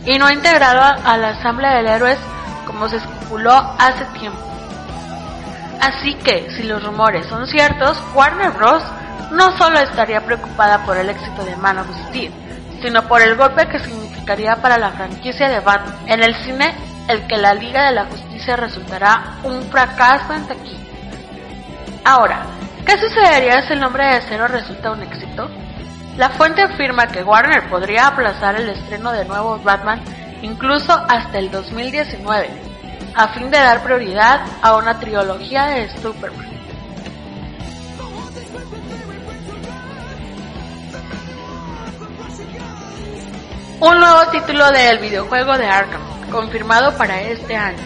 y 0.04 0.18
no 0.18 0.28
integrarlo 0.28 0.82
a 0.82 1.16
la 1.16 1.28
Asamblea 1.30 1.80
de 1.80 1.88
Héroes 1.88 2.18
como 2.66 2.88
se 2.88 2.96
especuló 2.96 3.52
hace 3.78 4.04
tiempo. 4.18 4.40
Así 5.80 6.14
que, 6.14 6.50
si 6.56 6.64
los 6.64 6.82
rumores 6.82 7.26
son 7.26 7.46
ciertos, 7.46 7.96
Warner 8.14 8.50
Bros. 8.50 8.82
no 9.30 9.56
solo 9.56 9.78
estaría 9.78 10.20
preocupada 10.20 10.84
por 10.84 10.96
el 10.96 11.08
éxito 11.10 11.44
de 11.44 11.56
Man 11.56 11.78
of 11.78 11.86
Steel, 12.08 12.32
sino 12.82 13.06
por 13.06 13.22
el 13.22 13.36
golpe 13.36 13.68
que 13.68 13.78
significaría 13.78 14.56
para 14.56 14.78
la 14.78 14.90
franquicia 14.90 15.48
de 15.48 15.60
Batman. 15.60 15.96
En 16.06 16.22
el 16.22 16.34
cine, 16.44 16.74
el 17.08 17.26
que 17.26 17.36
la 17.36 17.54
Liga 17.54 17.86
de 17.86 17.92
la 17.92 18.06
Justicia 18.06 18.56
resultará 18.56 19.38
un 19.42 19.62
fracaso 19.64 20.32
en 20.32 20.46
taquilla. 20.46 20.78
Ahora, 22.04 22.42
¿qué 22.86 22.98
sucedería 22.98 23.62
si 23.62 23.74
el 23.74 23.80
nombre 23.80 24.04
de 24.04 24.16
acero 24.16 24.48
resulta 24.48 24.92
un 24.92 25.02
éxito? 25.02 25.50
La 26.16 26.30
fuente 26.30 26.62
afirma 26.62 27.06
que 27.06 27.22
Warner 27.22 27.68
podría 27.68 28.08
aplazar 28.08 28.56
el 28.56 28.68
estreno 28.68 29.12
de 29.12 29.24
nuevos 29.24 29.62
Batman 29.62 30.02
incluso 30.42 30.92
hasta 30.92 31.38
el 31.38 31.50
2019, 31.50 32.48
a 33.14 33.28
fin 33.28 33.50
de 33.50 33.58
dar 33.58 33.82
prioridad 33.82 34.40
a 34.62 34.76
una 34.76 34.98
trilogía 34.98 35.66
de 35.66 35.88
Superman. 36.00 36.49
Un 43.80 43.98
nuevo 43.98 44.26
título 44.30 44.70
del 44.72 44.98
videojuego 44.98 45.56
de 45.56 45.66
Arkham, 45.66 46.02
confirmado 46.30 46.92
para 46.98 47.22
este 47.22 47.56
año. 47.56 47.82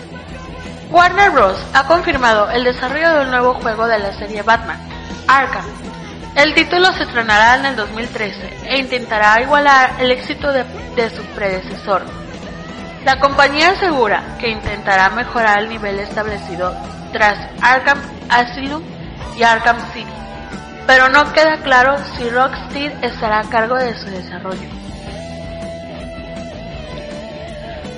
Warner 0.90 1.30
Bros. 1.30 1.56
ha 1.72 1.86
confirmado 1.86 2.50
el 2.50 2.64
desarrollo 2.64 3.12
de 3.12 3.20
un 3.20 3.30
nuevo 3.30 3.54
juego 3.54 3.86
de 3.86 4.00
la 4.00 4.12
serie 4.14 4.42
Batman, 4.42 4.78
Arkham. 5.28 5.64
El 6.34 6.52
título 6.54 6.92
se 6.94 7.04
estrenará 7.04 7.56
en 7.56 7.66
el 7.66 7.76
2013 7.76 8.58
e 8.66 8.78
intentará 8.78 9.40
igualar 9.40 9.94
el 10.00 10.10
éxito 10.10 10.52
de, 10.52 10.64
de 10.96 11.10
su 11.10 11.22
predecesor. 11.26 12.02
La 13.04 13.20
compañía 13.20 13.70
asegura 13.70 14.36
que 14.40 14.48
intentará 14.48 15.10
mejorar 15.10 15.60
el 15.60 15.68
nivel 15.68 16.00
establecido 16.00 16.74
tras 17.12 17.38
Arkham 17.62 18.00
Asylum 18.30 18.82
y 19.36 19.44
Arkham 19.44 19.78
City, 19.92 20.10
pero 20.88 21.08
no 21.08 21.32
queda 21.32 21.58
claro 21.58 21.96
si 22.16 22.28
Rocksteady 22.28 22.96
estará 23.02 23.40
a 23.40 23.48
cargo 23.48 23.76
de 23.76 23.96
su 23.96 24.06
desarrollo. 24.06 24.83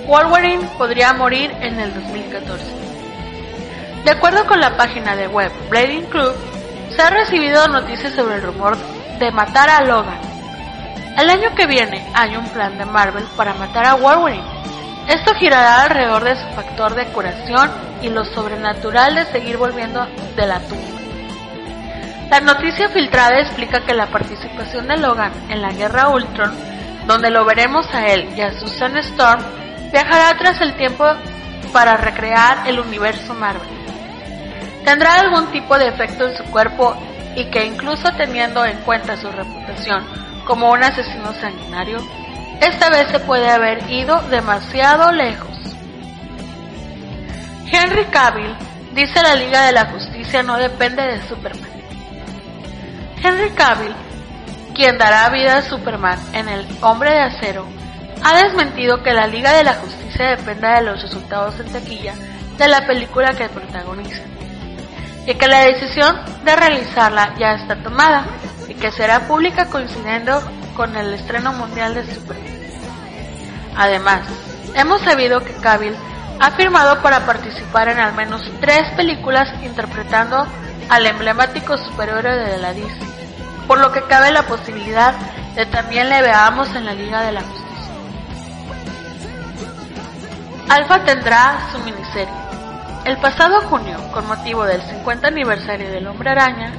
Wolverine 0.06 0.64
podría 0.78 1.12
morir 1.14 1.50
en 1.60 1.80
el 1.80 1.92
2014. 1.92 2.64
De 4.04 4.10
acuerdo 4.12 4.46
con 4.46 4.60
la 4.60 4.76
página 4.76 5.16
de 5.16 5.26
web 5.26 5.50
Blading 5.68 6.06
Club, 6.06 6.32
se 6.94 7.02
ha 7.02 7.10
recibido 7.10 7.66
noticias 7.66 8.14
sobre 8.14 8.36
el 8.36 8.42
rumor 8.42 8.76
de 9.18 9.32
matar 9.32 9.68
a 9.68 9.82
Logan. 9.82 10.20
El 11.18 11.28
año 11.28 11.52
que 11.56 11.66
viene 11.66 12.06
hay 12.14 12.36
un 12.36 12.48
plan 12.50 12.78
de 12.78 12.84
Marvel 12.84 13.24
para 13.36 13.54
matar 13.54 13.84
a 13.84 13.94
Wolverine. 13.94 14.44
Esto 15.08 15.34
girará 15.34 15.82
alrededor 15.82 16.22
de 16.22 16.36
su 16.36 16.46
factor 16.54 16.94
de 16.94 17.06
curación 17.06 17.68
y 18.00 18.08
lo 18.08 18.24
sobrenatural 18.26 19.16
de 19.16 19.24
seguir 19.26 19.56
volviendo 19.56 20.06
de 20.36 20.46
la 20.46 20.60
tumba. 20.60 21.00
La 22.30 22.40
noticia 22.40 22.88
filtrada 22.90 23.40
explica 23.40 23.80
que 23.80 23.94
la 23.94 24.06
participación 24.06 24.86
de 24.86 24.98
Logan 24.98 25.32
en 25.48 25.62
la 25.62 25.72
guerra 25.72 26.10
Ultron, 26.10 26.54
donde 27.08 27.30
lo 27.30 27.44
veremos 27.44 27.92
a 27.92 28.06
él 28.06 28.28
y 28.36 28.40
a 28.40 28.52
Susan 28.60 28.96
Storm, 28.98 29.65
viajará 29.92 30.36
tras 30.38 30.60
el 30.60 30.76
tiempo 30.76 31.04
para 31.72 31.96
recrear 31.96 32.68
el 32.68 32.80
universo 32.80 33.34
Marvel. 33.34 33.68
Tendrá 34.84 35.20
algún 35.20 35.50
tipo 35.50 35.76
de 35.78 35.88
efecto 35.88 36.28
en 36.28 36.36
su 36.36 36.44
cuerpo 36.44 36.96
y 37.34 37.50
que 37.50 37.66
incluso 37.66 38.10
teniendo 38.12 38.64
en 38.64 38.78
cuenta 38.78 39.16
su 39.16 39.30
reputación 39.30 40.04
como 40.46 40.70
un 40.70 40.82
asesino 40.82 41.32
sanguinario, 41.34 41.98
esta 42.60 42.88
vez 42.88 43.08
se 43.10 43.20
puede 43.20 43.50
haber 43.50 43.90
ido 43.90 44.20
demasiado 44.30 45.12
lejos. 45.12 45.50
Henry 47.70 48.04
Cavill 48.06 48.54
dice 48.94 49.22
la 49.22 49.34
Liga 49.34 49.66
de 49.66 49.72
la 49.72 49.86
Justicia 49.86 50.42
no 50.42 50.56
depende 50.56 51.02
de 51.02 51.28
Superman. 51.28 51.70
Henry 53.22 53.50
Cavill, 53.50 53.94
quien 54.74 54.96
dará 54.98 55.28
vida 55.30 55.58
a 55.58 55.62
Superman 55.62 56.18
en 56.32 56.48
El 56.48 56.66
Hombre 56.80 57.10
de 57.10 57.20
Acero, 57.20 57.66
ha 58.22 58.42
desmentido 58.42 59.02
que 59.02 59.12
la 59.12 59.26
Liga 59.26 59.52
de 59.52 59.64
la 59.64 59.74
Justicia 59.74 60.36
dependa 60.36 60.76
de 60.76 60.82
los 60.82 61.02
resultados 61.02 61.58
en 61.60 61.72
taquilla 61.72 62.14
de 62.58 62.68
la 62.68 62.86
película 62.86 63.34
que 63.34 63.48
protagoniza, 63.48 64.22
y 65.26 65.34
que 65.34 65.48
la 65.48 65.60
decisión 65.60 66.16
de 66.44 66.56
realizarla 66.56 67.34
ya 67.38 67.52
está 67.54 67.82
tomada 67.82 68.26
y 68.68 68.74
que 68.74 68.90
será 68.92 69.20
pública 69.26 69.66
coincidiendo 69.66 70.42
con 70.76 70.96
el 70.96 71.14
estreno 71.14 71.52
mundial 71.52 71.94
de 71.94 72.14
Superman. 72.14 72.56
Además, 73.76 74.20
hemos 74.74 75.02
sabido 75.02 75.44
que 75.44 75.52
Cavill 75.54 75.94
ha 76.40 76.50
firmado 76.52 77.02
para 77.02 77.26
participar 77.26 77.88
en 77.88 77.98
al 77.98 78.14
menos 78.14 78.42
tres 78.60 78.90
películas 78.96 79.48
interpretando 79.62 80.46
al 80.88 81.06
emblemático 81.06 81.76
superhéroe 81.76 82.36
de 82.36 82.58
la 82.58 82.72
DC, 82.72 83.00
por 83.66 83.78
lo 83.78 83.92
que 83.92 84.02
cabe 84.02 84.30
la 84.30 84.42
posibilidad 84.42 85.14
de 85.54 85.66
también 85.66 86.08
le 86.08 86.22
veamos 86.22 86.68
en 86.74 86.84
la 86.84 86.92
Liga 86.92 87.22
de 87.22 87.32
la 87.32 87.40
Justicia. 87.40 87.65
Alpha 90.68 91.04
tendrá 91.04 91.68
su 91.70 91.78
miniserie. 91.78 92.34
El 93.04 93.16
pasado 93.18 93.60
junio, 93.62 93.98
con 94.12 94.26
motivo 94.26 94.64
del 94.64 94.82
50 94.82 95.28
aniversario 95.28 95.90
del 95.92 96.08
Hombre 96.08 96.30
Araña, 96.30 96.72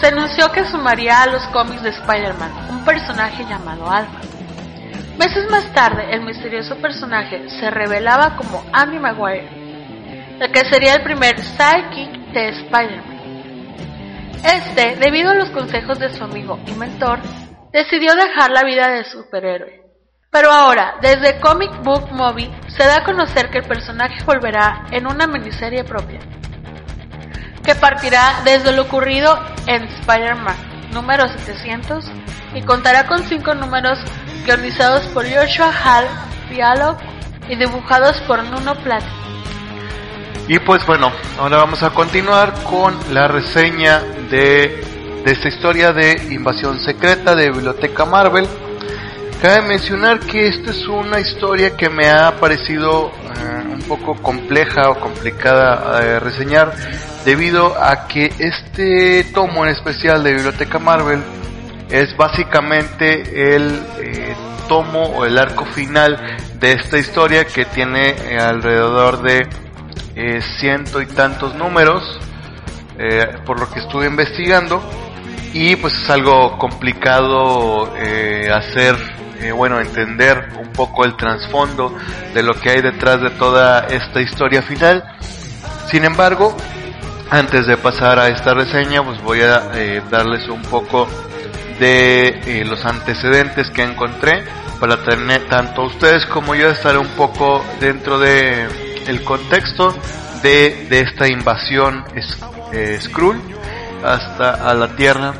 se 0.00 0.06
anunció 0.06 0.50
que 0.50 0.64
sumaría 0.64 1.22
a 1.22 1.26
los 1.26 1.42
cómics 1.48 1.82
de 1.82 1.90
Spider-Man 1.90 2.50
un 2.70 2.84
personaje 2.84 3.44
llamado 3.44 3.90
Alpha. 3.90 4.20
Meses 5.18 5.50
más 5.50 5.70
tarde, 5.74 6.14
el 6.14 6.22
misterioso 6.22 6.76
personaje 6.76 7.50
se 7.50 7.70
revelaba 7.70 8.36
como 8.36 8.64
Andy 8.72 8.98
Maguire, 8.98 10.38
el 10.40 10.50
que 10.50 10.64
sería 10.64 10.94
el 10.94 11.02
primer 11.02 11.38
sidekick 11.38 12.32
de 12.32 12.48
Spider-Man. 12.48 13.20
Este, 14.42 14.96
debido 14.96 15.32
a 15.32 15.34
los 15.34 15.50
consejos 15.50 15.98
de 15.98 16.08
su 16.08 16.24
amigo 16.24 16.58
y 16.66 16.72
mentor, 16.72 17.18
decidió 17.70 18.14
dejar 18.14 18.50
la 18.50 18.64
vida 18.64 18.88
de 18.88 19.04
superhéroe. 19.04 19.79
Pero 20.32 20.52
ahora, 20.52 20.94
desde 21.02 21.40
Comic 21.40 21.82
Book 21.82 22.12
Movie, 22.12 22.52
se 22.68 22.84
da 22.84 22.98
a 22.98 23.04
conocer 23.04 23.50
que 23.50 23.58
el 23.58 23.64
personaje 23.64 24.22
volverá 24.24 24.86
en 24.92 25.08
una 25.08 25.26
miniserie 25.26 25.82
propia, 25.82 26.20
que 27.64 27.74
partirá 27.74 28.40
desde 28.44 28.70
lo 28.70 28.82
ocurrido 28.82 29.36
en 29.66 29.82
Spider-Man 29.82 30.54
número 30.92 31.26
700 31.26 32.04
y 32.54 32.62
contará 32.62 33.08
con 33.08 33.24
cinco 33.24 33.56
números 33.56 33.98
guionizados 34.44 35.04
por 35.08 35.24
Joshua 35.24 35.72
Hall, 35.72 36.06
Dialog 36.48 36.96
y 37.48 37.56
dibujados 37.56 38.16
por 38.28 38.44
Nuno 38.44 38.76
Platt. 38.84 39.02
Y 40.46 40.60
pues 40.60 40.86
bueno, 40.86 41.10
ahora 41.40 41.56
vamos 41.56 41.82
a 41.82 41.90
continuar 41.90 42.54
con 42.62 42.96
la 43.12 43.26
reseña 43.26 43.98
de, 44.30 44.80
de 45.24 45.32
esta 45.32 45.48
historia 45.48 45.92
de 45.92 46.28
invasión 46.30 46.78
secreta 46.78 47.34
de 47.34 47.50
Biblioteca 47.50 48.04
Marvel. 48.04 48.46
Cabe 49.42 49.62
mencionar 49.62 50.20
que 50.20 50.48
esta 50.48 50.70
es 50.70 50.86
una 50.86 51.18
historia 51.18 51.76
que 51.76 51.88
me 51.88 52.10
ha 52.10 52.38
parecido 52.38 53.10
eh, 53.10 53.64
un 53.72 53.82
poco 53.88 54.14
compleja 54.20 54.90
o 54.90 55.00
complicada 55.00 56.00
de 56.00 56.20
reseñar 56.20 56.74
debido 57.24 57.74
a 57.82 58.06
que 58.06 58.32
este 58.38 59.24
tomo 59.32 59.64
en 59.64 59.70
especial 59.70 60.22
de 60.22 60.34
Biblioteca 60.34 60.78
Marvel 60.78 61.22
es 61.90 62.16
básicamente 62.16 63.56
el 63.56 63.80
eh, 63.98 64.34
tomo 64.68 65.02
o 65.02 65.24
el 65.24 65.36
arco 65.38 65.64
final 65.66 66.18
de 66.58 66.72
esta 66.72 66.98
historia 66.98 67.44
que 67.44 67.64
tiene 67.64 68.10
eh, 68.10 68.38
alrededor 68.38 69.22
de 69.22 69.46
eh, 70.14 70.40
ciento 70.58 71.02
y 71.02 71.06
tantos 71.06 71.54
números 71.54 72.18
por 73.46 73.58
lo 73.58 73.70
que 73.70 73.80
estuve 73.80 74.04
investigando. 74.04 74.82
Y 75.54 75.74
pues 75.76 75.94
es 75.94 76.10
algo 76.10 76.58
complicado 76.58 77.90
hacer 78.54 78.94
bueno 79.54 79.80
entender 79.80 80.50
un 80.60 80.70
poco 80.72 81.04
el 81.04 81.16
trasfondo 81.16 81.96
de 82.34 82.42
lo 82.42 82.54
que 82.54 82.70
hay 82.70 82.82
detrás 82.82 83.20
de 83.20 83.30
toda 83.30 83.86
esta 83.86 84.20
historia 84.20 84.62
final. 84.62 85.02
Sin 85.90 86.04
embargo 86.04 86.56
antes 87.30 87.66
de 87.66 87.76
pasar 87.76 88.18
a 88.18 88.28
esta 88.28 88.54
reseña, 88.54 89.04
pues 89.04 89.22
voy 89.22 89.40
a 89.40 89.70
eh, 89.74 90.02
darles 90.10 90.48
un 90.48 90.62
poco 90.62 91.08
de 91.78 92.28
eh, 92.28 92.64
los 92.64 92.84
antecedentes 92.84 93.70
que 93.70 93.84
encontré 93.84 94.44
para 94.80 95.02
tener 95.04 95.48
tanto 95.48 95.84
ustedes 95.84 96.26
como 96.26 96.56
yo 96.56 96.68
estar 96.68 96.98
un 96.98 97.06
poco 97.10 97.64
dentro 97.78 98.18
de 98.18 98.66
el 99.06 99.22
contexto 99.22 99.94
de, 100.42 100.88
de 100.90 101.00
esta 101.00 101.28
invasión 101.28 102.04
eh, 102.72 102.98
Skrull 103.00 103.40
hasta 104.04 104.68
a 104.68 104.74
la 104.74 104.88
Tierra 104.96 105.34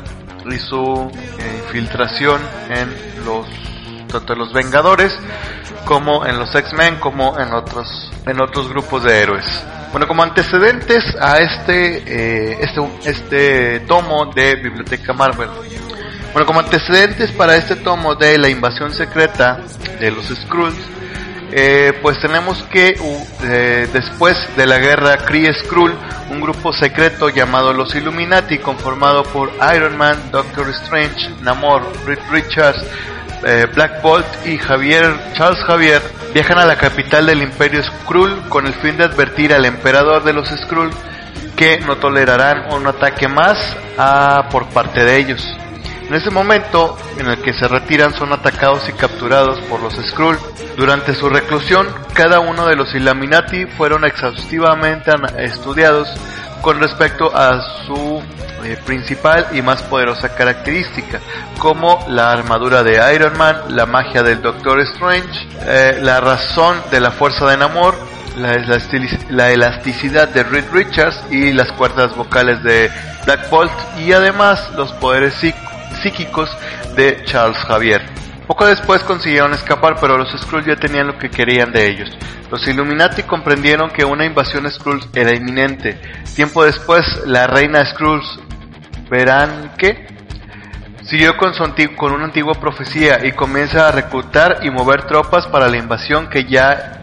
y 0.49 0.57
su 0.57 1.11
infiltración 1.65 2.41
en 2.69 3.25
los 3.25 3.45
tanto 4.11 4.33
en 4.33 4.39
los 4.39 4.53
Vengadores 4.53 5.17
como 5.85 6.25
en 6.25 6.37
los 6.37 6.53
X-Men 6.53 6.97
como 6.97 7.39
en 7.39 7.53
otros 7.53 8.11
en 8.25 8.41
otros 8.41 8.69
grupos 8.69 9.03
de 9.03 9.19
héroes. 9.19 9.45
Bueno, 9.91 10.07
como 10.07 10.23
antecedentes 10.23 11.03
a 11.19 11.39
este, 11.39 12.03
eh, 12.05 12.57
este, 12.61 13.09
este 13.09 13.79
tomo 13.81 14.27
de 14.33 14.55
Biblioteca 14.55 15.11
Marvel. 15.11 15.49
Bueno, 16.31 16.45
como 16.45 16.61
antecedentes 16.61 17.31
para 17.31 17.57
este 17.57 17.75
tomo 17.75 18.15
de 18.15 18.37
la 18.37 18.47
invasión 18.47 18.93
secreta 18.93 19.59
de 19.99 20.11
los 20.11 20.27
Skrulls, 20.27 20.77
eh, 21.51 21.91
pues 22.01 22.17
tenemos 22.21 22.63
que 22.71 22.95
eh, 23.43 23.87
después 23.91 24.37
de 24.55 24.65
la 24.65 24.79
guerra 24.79 25.17
Kree 25.17 25.53
Skrull, 25.53 25.93
un 26.29 26.39
grupo 26.39 26.71
secreto 26.71 27.27
llamado 27.27 27.73
los 27.73 27.93
Illuminati, 27.93 28.59
conformado 28.59 29.23
por 29.23 29.51
Iron 29.75 29.97
Man, 29.97 30.31
Doctor 30.31 30.69
Strange, 30.69 31.29
Namor, 31.41 31.83
Reed 32.05 32.19
Richards, 32.31 32.81
eh, 33.45 33.67
Black 33.73 34.01
Bolt 34.01 34.25
y 34.45 34.57
Javier, 34.57 35.13
Charles 35.33 35.59
Javier 35.65 36.01
viajan 36.33 36.59
a 36.59 36.65
la 36.65 36.75
capital 36.75 37.25
del 37.25 37.41
Imperio 37.41 37.83
Skrull 37.83 38.47
con 38.49 38.67
el 38.67 38.73
fin 38.75 38.97
de 38.97 39.05
advertir 39.05 39.53
al 39.53 39.65
emperador 39.65 40.23
de 40.23 40.33
los 40.33 40.49
Skrull 40.49 40.91
que 41.55 41.79
no 41.79 41.97
tolerarán 41.97 42.73
un 42.73 42.87
ataque 42.87 43.27
más 43.27 43.57
a, 43.97 44.47
por 44.49 44.67
parte 44.69 45.03
de 45.03 45.17
ellos. 45.17 45.57
En 46.07 46.15
ese 46.15 46.29
momento 46.29 46.97
en 47.17 47.27
el 47.27 47.37
que 47.41 47.53
se 47.53 47.67
retiran 47.67 48.13
son 48.13 48.33
atacados 48.33 48.87
y 48.89 48.93
capturados 48.93 49.59
por 49.61 49.81
los 49.81 49.93
Skrull. 49.93 50.37
Durante 50.75 51.13
su 51.13 51.29
reclusión, 51.29 51.87
cada 52.13 52.39
uno 52.39 52.65
de 52.65 52.75
los 52.75 52.93
Illuminati 52.93 53.65
fueron 53.65 54.03
exhaustivamente 54.05 55.11
estudiados 55.37 56.09
con 56.61 56.79
respecto 56.79 57.31
a 57.35 57.61
su 57.85 58.21
eh, 58.63 58.77
principal 58.85 59.47
y 59.53 59.61
más 59.61 59.81
poderosa 59.83 60.35
característica, 60.35 61.19
como 61.57 62.05
la 62.07 62.31
armadura 62.31 62.83
de 62.83 63.13
Iron 63.15 63.37
Man, 63.37 63.57
la 63.69 63.85
magia 63.85 64.23
del 64.23 64.41
Doctor 64.41 64.79
Strange, 64.81 65.47
eh, 65.65 65.99
la 66.01 66.21
razón 66.21 66.77
de 66.91 66.99
la 66.99 67.11
fuerza 67.11 67.47
de 67.47 67.57
Namor, 67.57 67.95
la, 68.37 68.57
la, 69.29 69.51
elasticidad 69.51 70.29
de 70.29 70.43
Reed 70.43 70.65
Richards 70.71 71.19
y 71.29 71.51
las 71.51 71.71
cuerdas 71.73 72.15
vocales 72.15 72.63
de 72.63 72.89
Black 73.25 73.49
Bolt 73.49 73.71
y 73.99 74.13
además 74.13 74.71
los 74.75 74.91
poderes 74.93 75.33
psíquicos 76.01 76.49
de 76.95 77.23
Charles 77.25 77.57
Javier. 77.65 78.01
Poco 78.51 78.65
después 78.65 79.01
consiguieron 79.03 79.53
escapar, 79.53 79.95
pero 80.01 80.17
los 80.17 80.29
Skrulls 80.37 80.65
ya 80.65 80.75
tenían 80.75 81.07
lo 81.07 81.17
que 81.17 81.29
querían 81.29 81.71
de 81.71 81.87
ellos. 81.87 82.09
Los 82.51 82.67
Illuminati 82.67 83.23
comprendieron 83.23 83.91
que 83.91 84.03
una 84.03 84.25
invasión 84.25 84.69
Skrulls 84.69 85.07
era 85.13 85.33
inminente. 85.33 85.97
Tiempo 86.35 86.65
después, 86.65 87.05
la 87.25 87.47
reina 87.47 87.85
Skrulls, 87.85 88.41
verán 89.09 89.71
que 89.77 90.05
siguió 91.05 91.37
con, 91.37 91.53
su 91.53 91.63
con 91.95 92.11
una 92.11 92.25
antigua 92.25 92.55
profecía 92.55 93.25
y 93.25 93.31
comienza 93.31 93.87
a 93.87 93.93
reclutar 93.93 94.59
y 94.63 94.69
mover 94.69 95.03
tropas 95.03 95.47
para 95.47 95.69
la 95.69 95.77
invasión 95.77 96.29
que 96.29 96.43
ya 96.43 96.99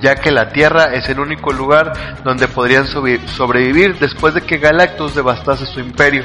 ya 0.00 0.16
que 0.16 0.32
la 0.32 0.48
Tierra 0.48 0.92
es 0.92 1.08
el 1.08 1.20
único 1.20 1.52
lugar 1.52 1.92
donde 2.24 2.48
podrían 2.48 2.88
sobrevivir 2.88 3.96
después 4.00 4.34
de 4.34 4.40
que 4.40 4.58
Galactus 4.58 5.14
devastase 5.14 5.66
su 5.66 5.78
imperio. 5.78 6.24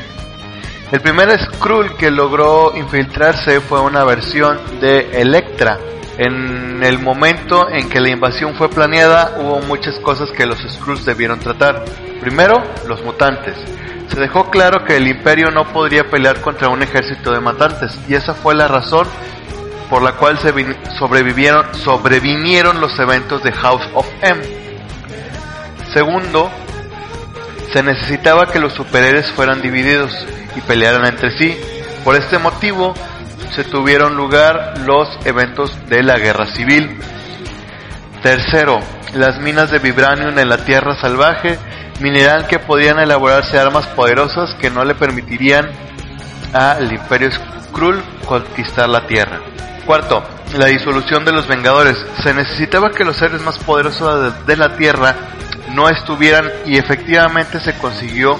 El 0.91 1.01
primer 1.01 1.29
Skrull 1.39 1.95
que 1.97 2.09
logró 2.09 2.73
infiltrarse 2.75 3.61
fue 3.61 3.79
una 3.79 4.03
versión 4.03 4.57
de 4.81 5.21
Electra. 5.21 5.77
En 6.17 6.83
el 6.83 6.97
momento 6.97 7.69
en 7.69 7.87
que 7.89 7.99
la 7.99 8.09
invasión 8.09 8.55
fue 8.55 8.69
planeada 8.69 9.35
hubo 9.37 9.59
muchas 9.61 9.99
cosas 9.99 10.31
que 10.31 10.47
los 10.47 10.57
Skrulls 10.57 11.05
debieron 11.05 11.39
tratar. 11.39 11.85
Primero, 12.19 12.63
los 12.87 13.03
mutantes. 13.03 13.55
Se 14.07 14.19
dejó 14.19 14.49
claro 14.49 14.83
que 14.83 14.97
el 14.97 15.07
imperio 15.07 15.51
no 15.51 15.71
podría 15.71 16.09
pelear 16.09 16.41
contra 16.41 16.69
un 16.69 16.81
ejército 16.81 17.31
de 17.31 17.39
matantes 17.39 17.95
y 18.07 18.15
esa 18.15 18.33
fue 18.33 18.55
la 18.55 18.67
razón 18.67 19.05
por 19.91 20.01
la 20.01 20.13
cual 20.13 20.39
se 20.39 20.51
sobrevivieron, 20.97 21.65
sobrevinieron 21.75 22.81
los 22.81 22.97
eventos 22.99 23.43
de 23.43 23.51
House 23.51 23.87
of 23.93 24.07
M. 24.23 24.41
Segundo, 25.93 26.49
se 27.71 27.83
necesitaba 27.83 28.47
que 28.47 28.59
los 28.59 28.73
superhéroes 28.73 29.31
fueran 29.31 29.61
divididos 29.61 30.11
y 30.59 30.61
pelearan 30.61 31.07
entre 31.07 31.31
sí. 31.37 31.57
Por 32.03 32.15
este 32.15 32.37
motivo 32.37 32.93
se 33.55 33.63
tuvieron 33.63 34.15
lugar 34.15 34.73
los 34.85 35.07
eventos 35.25 35.75
de 35.87 36.03
la 36.03 36.17
guerra 36.17 36.45
civil. 36.47 36.99
Tercero, 38.21 38.79
las 39.15 39.39
minas 39.39 39.71
de 39.71 39.79
vibranium 39.79 40.37
en 40.37 40.49
la 40.49 40.57
tierra 40.57 40.99
salvaje, 40.99 41.57
mineral 42.01 42.47
que 42.47 42.59
podían 42.59 42.99
elaborarse 42.99 43.57
armas 43.57 43.87
poderosas 43.87 44.53
que 44.55 44.69
no 44.69 44.83
le 44.83 44.95
permitirían 44.95 45.69
al 46.53 46.91
Imperio 46.91 47.29
Skrull 47.63 48.01
conquistar 48.25 48.89
la 48.89 49.07
tierra. 49.07 49.39
Cuarto, 49.85 50.23
la 50.57 50.65
disolución 50.65 51.25
de 51.25 51.31
los 51.31 51.47
Vengadores. 51.47 51.97
Se 52.21 52.33
necesitaba 52.33 52.91
que 52.91 53.05
los 53.05 53.17
seres 53.17 53.41
más 53.41 53.57
poderosos 53.59 54.45
de 54.45 54.57
la 54.57 54.75
Tierra 54.75 55.15
no 55.73 55.89
estuvieran 55.89 56.49
y 56.65 56.77
efectivamente 56.77 57.59
se 57.59 57.77
consiguió 57.77 58.37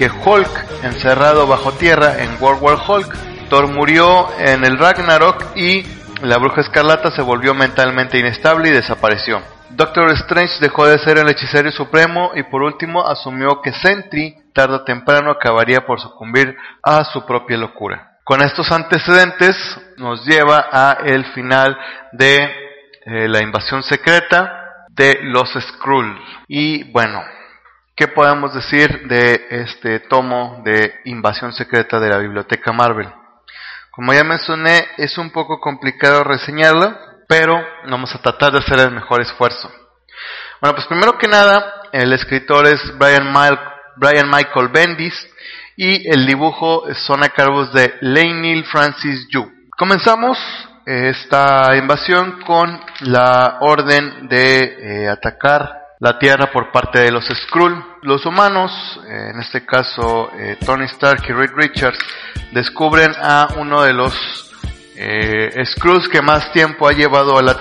que 0.00 0.08
Hulk, 0.08 0.82
encerrado 0.82 1.46
bajo 1.46 1.72
tierra 1.72 2.22
en 2.22 2.42
World 2.42 2.62
War 2.62 2.78
Hulk, 2.88 3.50
Thor 3.50 3.68
murió 3.68 4.30
en 4.38 4.64
el 4.64 4.78
Ragnarok 4.78 5.54
y 5.54 5.84
la 6.22 6.38
bruja 6.38 6.62
escarlata 6.62 7.10
se 7.10 7.20
volvió 7.20 7.52
mentalmente 7.52 8.18
inestable 8.18 8.70
y 8.70 8.72
desapareció. 8.72 9.42
Doctor 9.68 10.10
Strange 10.12 10.54
dejó 10.62 10.86
de 10.86 10.98
ser 11.00 11.18
el 11.18 11.28
hechicero 11.28 11.70
supremo 11.70 12.30
y 12.34 12.44
por 12.44 12.62
último 12.62 13.06
asumió 13.06 13.60
que 13.60 13.74
Sentry 13.74 14.36
tarde 14.54 14.76
o 14.76 14.84
temprano 14.84 15.32
acabaría 15.32 15.84
por 15.84 16.00
sucumbir 16.00 16.56
a 16.82 17.04
su 17.04 17.26
propia 17.26 17.58
locura. 17.58 18.16
Con 18.24 18.40
estos 18.40 18.72
antecedentes 18.72 19.54
nos 19.98 20.24
lleva 20.24 20.66
a 20.72 20.96
el 21.04 21.26
final 21.34 21.76
de 22.12 22.36
eh, 22.36 23.28
la 23.28 23.42
invasión 23.42 23.82
secreta 23.82 24.50
de 24.88 25.18
los 25.24 25.50
Skrull. 25.52 26.18
Y 26.48 26.90
bueno, 26.90 27.22
¿qué 28.00 28.08
podemos 28.08 28.54
decir 28.54 29.08
de 29.08 29.46
este 29.50 30.00
tomo 30.00 30.62
de 30.64 31.00
invasión 31.04 31.52
secreta 31.52 32.00
de 32.00 32.08
la 32.08 32.16
biblioteca 32.16 32.72
Marvel? 32.72 33.12
Como 33.90 34.14
ya 34.14 34.24
mencioné, 34.24 34.86
es 34.96 35.18
un 35.18 35.28
poco 35.28 35.60
complicado 35.60 36.24
reseñarlo, 36.24 36.96
pero 37.28 37.62
vamos 37.90 38.14
a 38.14 38.22
tratar 38.22 38.52
de 38.52 38.60
hacer 38.60 38.80
el 38.80 38.92
mejor 38.92 39.20
esfuerzo. 39.20 39.70
Bueno, 40.62 40.74
pues 40.74 40.86
primero 40.86 41.18
que 41.18 41.28
nada, 41.28 41.82
el 41.92 42.14
escritor 42.14 42.66
es 42.68 42.80
Brian, 42.96 43.34
Brian 43.96 44.30
Michael 44.30 44.68
Bendis 44.68 45.14
y 45.76 46.10
el 46.10 46.24
dibujo 46.24 46.84
son 46.94 47.22
a 47.22 47.28
cargo 47.28 47.66
de 47.66 47.96
Lainil 48.00 48.64
Francis 48.64 49.28
Yu. 49.28 49.46
Comenzamos 49.76 50.38
esta 50.86 51.76
invasión 51.76 52.40
con 52.46 52.80
la 53.00 53.58
orden 53.60 54.26
de 54.26 55.02
eh, 55.02 55.08
atacar 55.10 55.79
la 56.00 56.18
Tierra 56.18 56.50
por 56.50 56.72
parte 56.72 56.98
de 56.98 57.12
los 57.12 57.26
Skrull. 57.26 57.84
Los 58.02 58.26
humanos, 58.26 58.72
en 59.06 59.38
este 59.40 59.64
caso 59.64 60.30
eh, 60.36 60.56
Tony 60.64 60.86
Stark 60.86 61.22
y 61.28 61.32
Reed 61.32 61.52
Richards, 61.54 61.98
descubren 62.52 63.12
a 63.22 63.48
uno 63.56 63.82
de 63.82 63.92
los 63.92 64.14
eh, 64.96 65.50
Skrulls 65.64 66.08
que 66.08 66.20
más 66.20 66.52
tiempo 66.52 66.88
ha 66.88 66.92
llevado 66.92 67.38
a 67.38 67.42
la, 67.42 67.56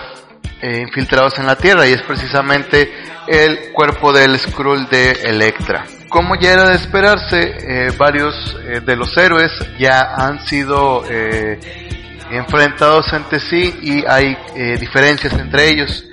eh, 0.62 0.82
infiltrados 0.82 1.40
en 1.40 1.46
la 1.46 1.56
Tierra 1.56 1.88
y 1.88 1.94
es 1.94 2.02
precisamente 2.02 2.92
el 3.28 3.72
cuerpo 3.72 4.12
del 4.12 4.38
Skrull 4.38 4.90
de 4.90 5.12
Electra. 5.12 5.86
Como 6.10 6.36
ya 6.36 6.52
era 6.52 6.68
de 6.68 6.76
esperarse, 6.76 7.40
eh, 7.40 7.92
varios 7.98 8.58
eh, 8.66 8.82
de 8.82 8.96
los 8.98 9.16
héroes 9.16 9.54
ya 9.78 10.16
han 10.18 10.46
sido 10.46 11.06
enfrentados 12.30 13.14
entre 13.14 13.40
sí 13.40 13.74
y 13.82 14.06
hay 14.06 14.38
diferencias 14.80 15.32
entre 15.34 15.70
ellos. 15.70 16.04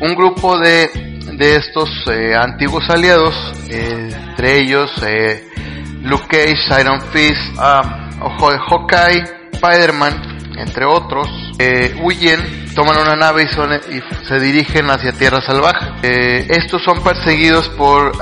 Un 0.00 0.14
grupo 0.14 0.58
de, 0.58 0.88
de 1.36 1.56
estos 1.56 1.90
antiguos 2.38 2.88
aliados, 2.90 3.34
entre 3.68 4.58
ellos 4.60 4.90
Luke 6.02 6.26
Cage, 6.28 6.80
Iron 6.80 7.00
Fist, 7.12 7.40
um, 7.58 8.04
Hawkeye, 8.20 9.24
Spider-Man, 9.52 10.34
entre 10.58 10.84
otros, 10.84 11.28
eh, 11.58 11.96
huyen, 12.02 12.74
toman 12.74 12.98
una 12.98 13.16
nave 13.16 13.44
y, 13.44 14.26
se 14.26 14.38
dirigen 14.38 14.90
hacia 14.90 15.12
Tierra 15.12 15.40
Salvaje. 15.40 15.86
Eh, 16.02 16.46
estos 16.50 16.82
son 16.82 17.02
perseguidos 17.02 17.68
por 17.70 18.12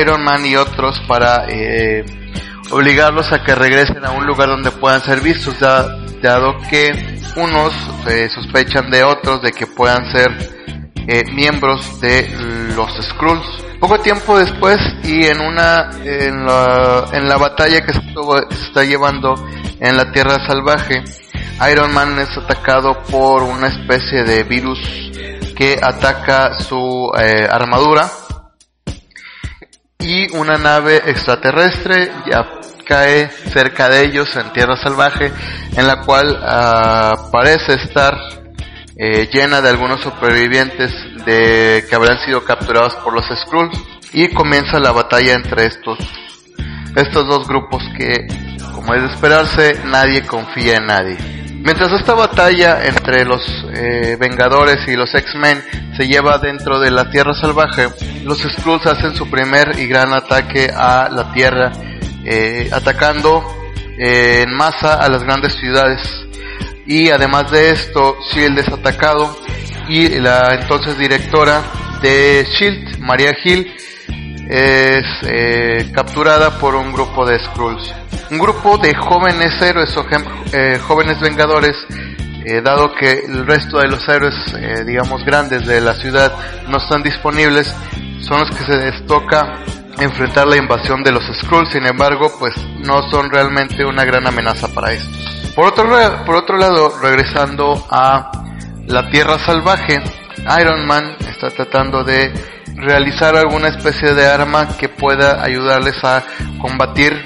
Iron 0.00 0.22
Man 0.22 0.46
y 0.46 0.56
otros 0.56 1.00
para 1.08 1.46
eh, 1.48 2.04
obligarlos 2.70 3.32
a 3.32 3.42
que 3.42 3.54
regresen 3.54 4.04
a 4.04 4.12
un 4.12 4.26
lugar 4.26 4.48
donde 4.48 4.70
puedan 4.70 5.00
ser 5.00 5.20
vistos, 5.20 5.58
dado 5.58 6.58
que 6.70 7.20
unos 7.36 7.72
sospechan 8.34 8.90
de 8.90 9.02
otros 9.02 9.42
de 9.42 9.52
que 9.52 9.66
puedan 9.66 10.10
ser 10.12 10.30
miembros 11.32 12.00
de 12.00 12.28
los 12.76 12.92
Skrulls. 13.04 13.46
Poco 13.80 13.98
tiempo 13.98 14.38
después 14.38 14.78
y 15.02 15.26
en 15.26 15.40
una 15.40 15.90
en 16.04 16.46
la, 16.46 17.06
en 17.12 17.28
la 17.28 17.36
batalla 17.36 17.80
que 17.80 17.92
se, 17.92 18.00
está 18.50 18.84
llevando 18.84 19.34
en 19.80 19.96
la 19.96 20.12
Tierra 20.12 20.46
Salvaje, 20.46 21.02
Iron 21.70 21.92
Man 21.92 22.18
es 22.18 22.36
atacado 22.36 23.02
por 23.10 23.42
una 23.42 23.68
especie 23.68 24.22
de 24.22 24.44
virus 24.44 24.78
que 25.56 25.78
ataca 25.82 26.58
su 26.58 27.10
eh, 27.18 27.46
armadura 27.50 28.08
y 29.98 30.34
una 30.36 30.58
nave 30.58 30.96
extraterrestre 31.06 32.10
ya 32.30 32.44
cae 32.84 33.28
cerca 33.30 33.88
de 33.88 34.04
ellos 34.04 34.34
en 34.36 34.52
tierra 34.52 34.76
salvaje 34.76 35.32
en 35.76 35.86
la 35.86 36.02
cual 36.02 36.38
ah, 36.42 37.28
parece 37.30 37.74
estar 37.74 38.41
eh, 39.04 39.28
llena 39.32 39.60
de 39.60 39.70
algunos 39.70 40.00
supervivientes 40.00 40.92
de 41.26 41.84
que 41.88 41.94
habrán 41.96 42.18
sido 42.24 42.44
capturados 42.44 42.94
por 42.96 43.12
los 43.12 43.26
Skrulls 43.26 43.76
y 44.12 44.28
comienza 44.28 44.78
la 44.78 44.92
batalla 44.92 45.32
entre 45.32 45.66
estos 45.66 45.98
estos 46.94 47.26
dos 47.26 47.48
grupos 47.48 47.82
que 47.96 48.28
como 48.72 48.94
es 48.94 49.02
de 49.02 49.08
esperarse 49.08 49.80
nadie 49.86 50.22
confía 50.24 50.76
en 50.76 50.86
nadie 50.86 51.42
Mientras 51.64 51.92
esta 51.92 52.14
batalla 52.14 52.84
entre 52.84 53.24
los 53.24 53.40
eh, 53.72 54.16
Vengadores 54.18 54.78
y 54.88 54.96
los 54.96 55.14
X-Men 55.14 55.62
se 55.96 56.08
lleva 56.08 56.38
dentro 56.38 56.80
de 56.80 56.90
la 56.90 57.08
Tierra 57.08 57.34
Salvaje, 57.34 57.88
los 58.24 58.38
Skrulls 58.38 58.86
hacen 58.86 59.14
su 59.14 59.30
primer 59.30 59.78
y 59.78 59.86
gran 59.86 60.12
ataque 60.12 60.72
a 60.74 61.08
la 61.08 61.32
Tierra, 61.32 61.70
eh, 62.24 62.68
atacando 62.72 63.44
eh, 63.96 64.42
en 64.42 64.52
masa 64.52 64.94
a 64.94 65.08
las 65.08 65.22
grandes 65.22 65.54
ciudades. 65.54 66.00
Y 66.86 67.10
además 67.10 67.50
de 67.50 67.70
esto, 67.70 68.16
Shield 68.32 68.58
es 68.58 68.68
atacado 68.68 69.36
y 69.88 70.08
la 70.18 70.54
entonces 70.60 70.98
directora 70.98 71.62
de 72.00 72.46
Shield, 72.58 72.98
Maria 72.98 73.36
Hill, 73.44 73.72
es 74.48 75.04
eh, 75.22 75.90
capturada 75.94 76.58
por 76.58 76.74
un 76.74 76.92
grupo 76.92 77.24
de 77.24 77.38
Skrulls. 77.38 77.94
Un 78.30 78.38
grupo 78.38 78.78
de 78.78 78.94
jóvenes 78.94 79.60
héroes 79.60 79.96
o 79.96 80.04
eh, 80.52 80.78
jóvenes 80.80 81.20
vengadores, 81.20 81.76
eh, 82.44 82.60
dado 82.60 82.92
que 82.94 83.24
el 83.26 83.46
resto 83.46 83.78
de 83.78 83.88
los 83.88 84.06
héroes, 84.08 84.34
digamos, 84.84 85.24
grandes 85.24 85.66
de 85.66 85.80
la 85.80 85.94
ciudad 85.94 86.32
no 86.68 86.78
están 86.78 87.02
disponibles, 87.02 87.74
son 88.20 88.40
los 88.40 88.50
que 88.50 88.64
se 88.64 88.76
les 88.76 89.06
toca 89.06 89.60
enfrentar 89.98 90.46
la 90.46 90.56
invasión 90.56 91.02
de 91.04 91.12
los 91.12 91.24
Skrulls, 91.24 91.70
sin 91.72 91.86
embargo, 91.86 92.32
pues 92.38 92.54
no 92.78 93.08
son 93.10 93.30
realmente 93.30 93.84
una 93.84 94.04
gran 94.04 94.26
amenaza 94.26 94.68
para 94.68 94.92
estos. 94.92 95.31
Por 95.54 95.66
otro, 95.66 95.86
por 96.24 96.36
otro 96.36 96.56
lado, 96.56 96.94
regresando 97.02 97.74
a 97.90 98.30
la 98.86 99.10
Tierra 99.10 99.38
Salvaje, 99.38 100.02
Iron 100.60 100.86
Man 100.86 101.16
está 101.20 101.50
tratando 101.50 102.04
de 102.04 102.32
realizar 102.74 103.36
alguna 103.36 103.68
especie 103.68 104.14
de 104.14 104.26
arma 104.26 104.66
que 104.78 104.88
pueda 104.88 105.42
ayudarles 105.42 106.02
a 106.04 106.24
combatir 106.58 107.22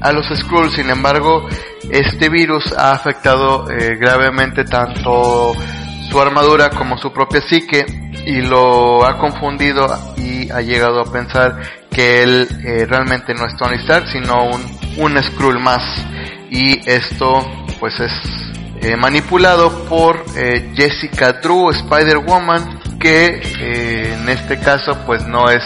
a 0.00 0.10
los 0.10 0.26
Skrulls. 0.26 0.72
Sin 0.74 0.88
embargo, 0.88 1.46
este 1.90 2.30
virus 2.30 2.72
ha 2.78 2.92
afectado 2.92 3.70
eh, 3.70 3.96
gravemente 4.00 4.64
tanto 4.64 5.52
su 6.10 6.20
armadura 6.20 6.70
como 6.70 6.96
su 6.96 7.12
propia 7.12 7.42
psique 7.42 7.84
y 8.24 8.40
lo 8.40 9.04
ha 9.04 9.18
confundido 9.18 9.86
y 10.16 10.50
ha 10.50 10.62
llegado 10.62 11.00
a 11.00 11.12
pensar 11.12 11.60
que 11.90 12.22
él 12.22 12.48
eh, 12.64 12.86
realmente 12.88 13.34
no 13.34 13.44
es 13.46 13.56
Tony 13.56 13.76
Stark 13.76 14.08
sino 14.08 14.46
un, 14.46 14.64
un 14.98 15.22
Skrull 15.22 15.58
más 15.58 15.82
y 16.50 16.88
esto 16.88 17.38
pues 17.78 17.98
es 18.00 18.12
eh, 18.82 18.96
manipulado 18.96 19.84
por 19.86 20.24
Jessica 20.74 21.32
Drew, 21.34 21.70
Spider-Woman 21.70 22.98
que 22.98 23.40
eh, 23.60 24.14
en 24.14 24.28
este 24.28 24.58
caso 24.58 25.04
pues 25.06 25.26
no 25.26 25.48
es 25.50 25.62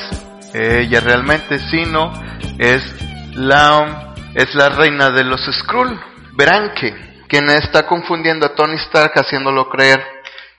ella 0.53 1.01
realmente, 1.01 1.59
sino 1.59 2.12
es 2.59 2.83
la 3.35 4.14
es 4.35 4.55
la 4.55 4.69
reina 4.69 5.11
de 5.11 5.25
los 5.25 5.40
Skrull, 5.45 5.99
Branke, 6.33 7.25
quien 7.29 7.49
está 7.51 7.87
confundiendo 7.87 8.47
a 8.47 8.55
Tony 8.55 8.77
Stark 8.77 9.12
haciéndolo 9.16 9.69
creer 9.69 10.03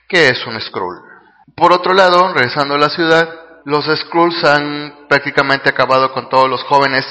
que 0.08 0.28
es 0.28 0.46
un 0.46 0.60
Skrull. 0.60 0.98
Por 1.54 1.72
otro 1.72 1.94
lado, 1.94 2.32
regresando 2.34 2.74
a 2.74 2.78
la 2.78 2.90
ciudad, 2.90 3.28
los 3.64 3.84
Skrulls 3.86 4.44
han 4.44 5.06
prácticamente 5.08 5.70
acabado 5.70 6.12
con 6.12 6.28
todos 6.28 6.48
los 6.48 6.62
jóvenes 6.64 7.04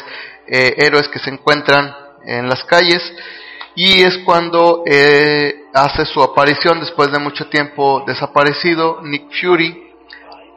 eh, 0.48 0.76
héroes 0.78 1.08
que 1.08 1.20
se 1.20 1.30
encuentran 1.30 1.96
en 2.26 2.48
las 2.48 2.64
calles 2.64 3.02
y 3.76 4.02
es 4.02 4.18
cuando 4.20 4.84
eh, 4.86 5.66
hace 5.74 6.06
su 6.06 6.22
aparición 6.22 6.80
después 6.80 7.12
de 7.12 7.20
mucho 7.20 7.48
tiempo 7.48 8.04
desaparecido 8.06 9.00
Nick 9.02 9.32
Fury 9.40 9.94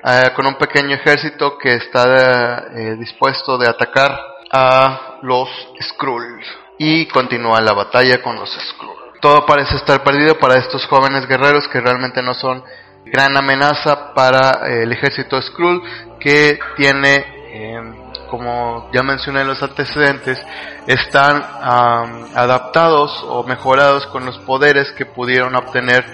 eh, 0.04 0.30
con 0.34 0.46
un 0.46 0.56
pequeño 0.56 0.96
ejército 0.96 1.56
que 1.56 1.70
está 1.74 2.66
eh, 2.74 2.96
dispuesto 2.98 3.56
de 3.56 3.68
atacar 3.68 4.18
a 4.50 5.18
los 5.22 5.48
Skrulls 5.80 6.46
y 6.78 7.06
continúa 7.06 7.60
la 7.60 7.72
batalla 7.72 8.20
con 8.20 8.36
los 8.36 8.50
Skrulls. 8.50 9.20
Todo 9.20 9.46
parece 9.46 9.76
estar 9.76 10.02
perdido 10.02 10.38
para 10.38 10.58
estos 10.58 10.84
jóvenes 10.86 11.26
guerreros 11.26 11.68
que 11.68 11.80
realmente 11.80 12.20
no 12.20 12.34
son 12.34 12.62
gran 13.06 13.36
amenaza 13.36 14.12
para 14.12 14.66
el 14.66 14.92
ejército 14.92 15.40
Skrull 15.40 15.82
que 16.18 16.58
tiene 16.76 18.03
como 18.36 18.90
ya 18.92 19.04
mencioné 19.04 19.42
en 19.42 19.46
los 19.46 19.62
antecedentes, 19.62 20.40
están 20.88 21.40
adaptados 22.34 23.24
o 23.28 23.44
mejorados 23.44 24.06
con 24.08 24.26
los 24.26 24.38
poderes 24.38 24.90
que 24.98 25.06
pudieron 25.06 25.54
obtener 25.54 26.04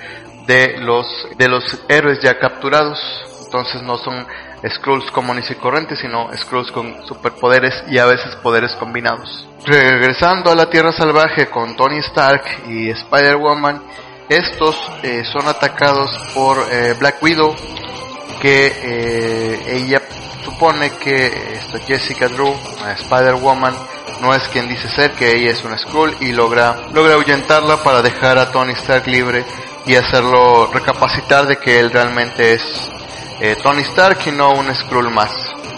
de 0.47 0.77
los, 0.81 1.07
de 1.39 1.49
los 1.49 1.65
héroes 1.89 2.21
ya 2.21 2.39
capturados. 2.39 2.99
Entonces 3.47 3.83
no 3.83 3.97
son 3.97 4.27
Skrulls 4.69 5.11
comunes 5.13 5.51
y 5.51 5.55
corrientes, 5.55 5.99
sino 5.99 6.29
Skrulls 6.37 6.71
con 6.73 7.07
superpoderes 7.07 7.75
y 7.89 7.97
a 7.97 8.05
veces 8.05 8.37
poderes 8.37 8.73
combinados. 8.73 9.49
Regresando 9.65 10.51
a 10.51 10.55
la 10.55 10.69
Tierra 10.69 10.93
Salvaje 10.93 11.49
con 11.49 11.75
Tony 11.75 11.99
Stark 11.99 12.45
y 12.69 12.91
Spider-Woman, 12.91 13.83
estos 14.29 14.77
eh, 15.03 15.25
son 15.33 15.49
atacados 15.49 16.11
por 16.35 16.59
eh, 16.71 16.95
Black 16.99 17.23
Widow, 17.23 17.57
que 18.41 18.67
eh, 18.67 19.77
ella 19.77 20.03
supone 20.61 20.91
que 20.91 21.55
esta 21.55 21.79
Jessica 21.79 22.29
Drew, 22.29 22.55
Spider-Woman, 22.99 23.75
no 24.21 24.35
es 24.35 24.47
quien 24.49 24.69
dice 24.69 24.91
ser, 24.91 25.13
que 25.13 25.35
ella 25.35 25.53
es 25.53 25.65
una 25.65 25.79
Skrull 25.79 26.15
y 26.21 26.33
logra, 26.33 26.77
logra 26.93 27.15
ahuyentarla 27.15 27.83
para 27.83 28.03
dejar 28.03 28.37
a 28.37 28.53
Tony 28.53 28.73
Stark 28.73 29.07
libre 29.07 29.43
y 29.87 29.95
hacerlo 29.95 30.67
recapacitar 30.71 31.47
de 31.47 31.57
que 31.57 31.81
él 31.81 31.91
realmente 31.91 32.53
es 32.53 32.91
eh, 33.41 33.57
Tony 33.63 33.81
Stark 33.81 34.19
y 34.27 34.33
no 34.33 34.53
un 34.53 34.75
Skrull 34.75 35.09
más. 35.09 35.31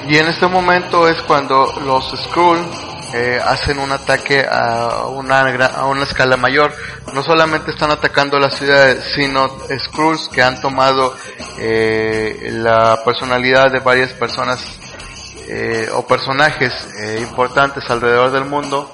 Y 0.08 0.16
en 0.16 0.26
este 0.26 0.48
momento 0.48 1.06
es 1.06 1.22
cuando 1.22 1.72
los 1.84 2.12
Skrull 2.24 2.66
eh, 3.14 3.40
hacen 3.44 3.78
un 3.78 3.92
ataque 3.92 4.46
a 4.48 5.06
una, 5.06 5.40
a 5.40 5.86
una 5.86 6.04
escala 6.04 6.36
mayor. 6.36 6.72
No 7.12 7.22
solamente 7.22 7.70
están 7.70 7.90
atacando 7.90 8.38
las 8.38 8.54
ciudades, 8.54 9.04
sino 9.14 9.50
Skrulls 9.78 10.28
que 10.28 10.42
han 10.42 10.60
tomado 10.60 11.14
eh, 11.58 12.50
la 12.52 13.00
personalidad 13.04 13.70
de 13.70 13.80
varias 13.80 14.12
personas 14.12 14.64
eh, 15.48 15.88
o 15.92 16.06
personajes 16.06 16.72
eh, 17.00 17.18
importantes 17.20 17.88
alrededor 17.90 18.30
del 18.30 18.44
mundo 18.46 18.90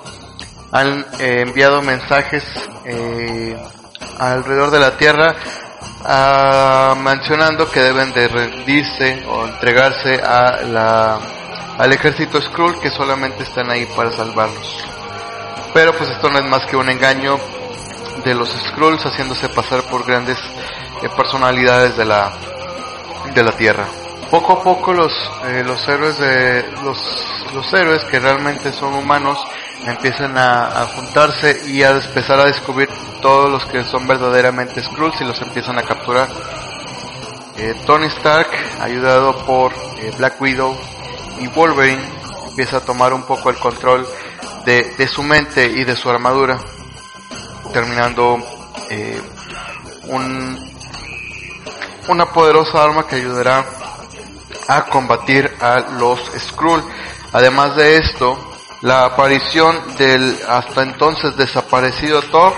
han 0.73 1.07
enviado 1.19 1.81
mensajes 1.81 2.45
alrededor 4.19 4.71
de 4.71 4.81
la 4.81 4.97
Tierra 4.99 5.35
ah, 6.05 6.95
mencionando 7.01 7.71
que 7.71 7.81
deben 7.81 8.13
de 8.13 8.29
rendirse 8.29 9.25
o 9.29 9.47
entregarse 9.47 10.21
a 10.23 10.63
la, 10.63 11.19
al 11.79 11.93
ejército 11.93 12.41
Skrull 12.41 12.81
que 12.81 12.91
solamente 12.91 13.45
están 13.45 13.71
ahí 13.71 13.87
para 13.97 14.11
salvarlos. 14.11 14.85
Pero 15.73 15.93
pues 15.93 16.11
esto 16.11 16.29
no 16.29 16.39
es 16.39 16.45
más 16.45 16.67
que 16.67 16.77
un 16.77 16.89
engaño 16.91 17.39
de 18.25 18.35
los 18.35 18.51
Skrulls 18.51 19.05
haciéndose 19.05 19.49
pasar 19.49 19.83
por 19.85 20.05
grandes 20.05 20.39
personalidades 21.17 21.97
de 21.97 22.05
la, 22.05 22.33
de 23.35 23.43
la 23.43 23.53
Tierra 23.53 23.87
poco 24.31 24.53
a 24.53 24.63
poco 24.63 24.93
los, 24.93 25.13
eh, 25.47 25.63
los 25.65 25.87
héroes 25.89 26.19
de 26.19 26.65
los, 26.83 26.99
los 27.55 27.73
héroes 27.73 28.03
que 28.05 28.21
realmente 28.21 28.73
son 28.73 28.95
humanos 28.95 29.39
empiezan 29.87 30.37
a, 30.37 30.87
juntarse 30.95 31.63
y 31.67 31.83
a 31.83 31.91
empezar 31.91 32.41
a 32.41 32.45
descubrir 32.45 32.89
todos 33.23 33.51
los 33.51 33.65
que 33.67 33.85
son 33.85 34.07
verdaderamente 34.07 34.83
Skrulls 34.83 35.21
y 35.21 35.25
los 35.25 35.41
empiezan 35.41 35.79
a 35.79 35.83
capturar. 35.83 36.29
Eh, 37.57 37.75
Tony 37.87 38.07
Stark, 38.07 38.49
ayudado 38.81 39.37
por 39.47 39.73
eh, 39.73 40.13
Black 40.19 40.41
Widow 40.41 40.77
y 41.41 41.47
Wolverine, 41.49 42.03
empieza 42.49 42.79
a 42.79 42.81
tomar 42.81 43.13
un 43.13 43.23
poco 43.23 43.51
el 43.51 43.57
control 43.57 44.07
de, 44.65 44.95
de 44.97 45.09
su 45.09 45.23
mente 45.23 45.67
y 45.67 45.85
de 45.85 45.97
su 45.97 46.11
armadura, 46.11 46.59
terminando 47.73 48.39
un, 50.09 50.59
una 52.09 52.27
poderosa 52.27 52.83
arma 52.83 53.07
que 53.07 53.17
ayudará 53.17 53.65
a 54.69 54.85
combatir 54.87 55.51
a 55.61 55.81
los 55.99 56.21
Skrull. 56.39 56.83
Además 57.33 57.77
de 57.77 57.97
esto, 57.97 58.39
la 58.83 59.05
aparición 59.05 59.77
del 59.97 60.39
hasta 60.49 60.83
entonces 60.83 61.37
desaparecido 61.37 62.23
Thor 62.23 62.53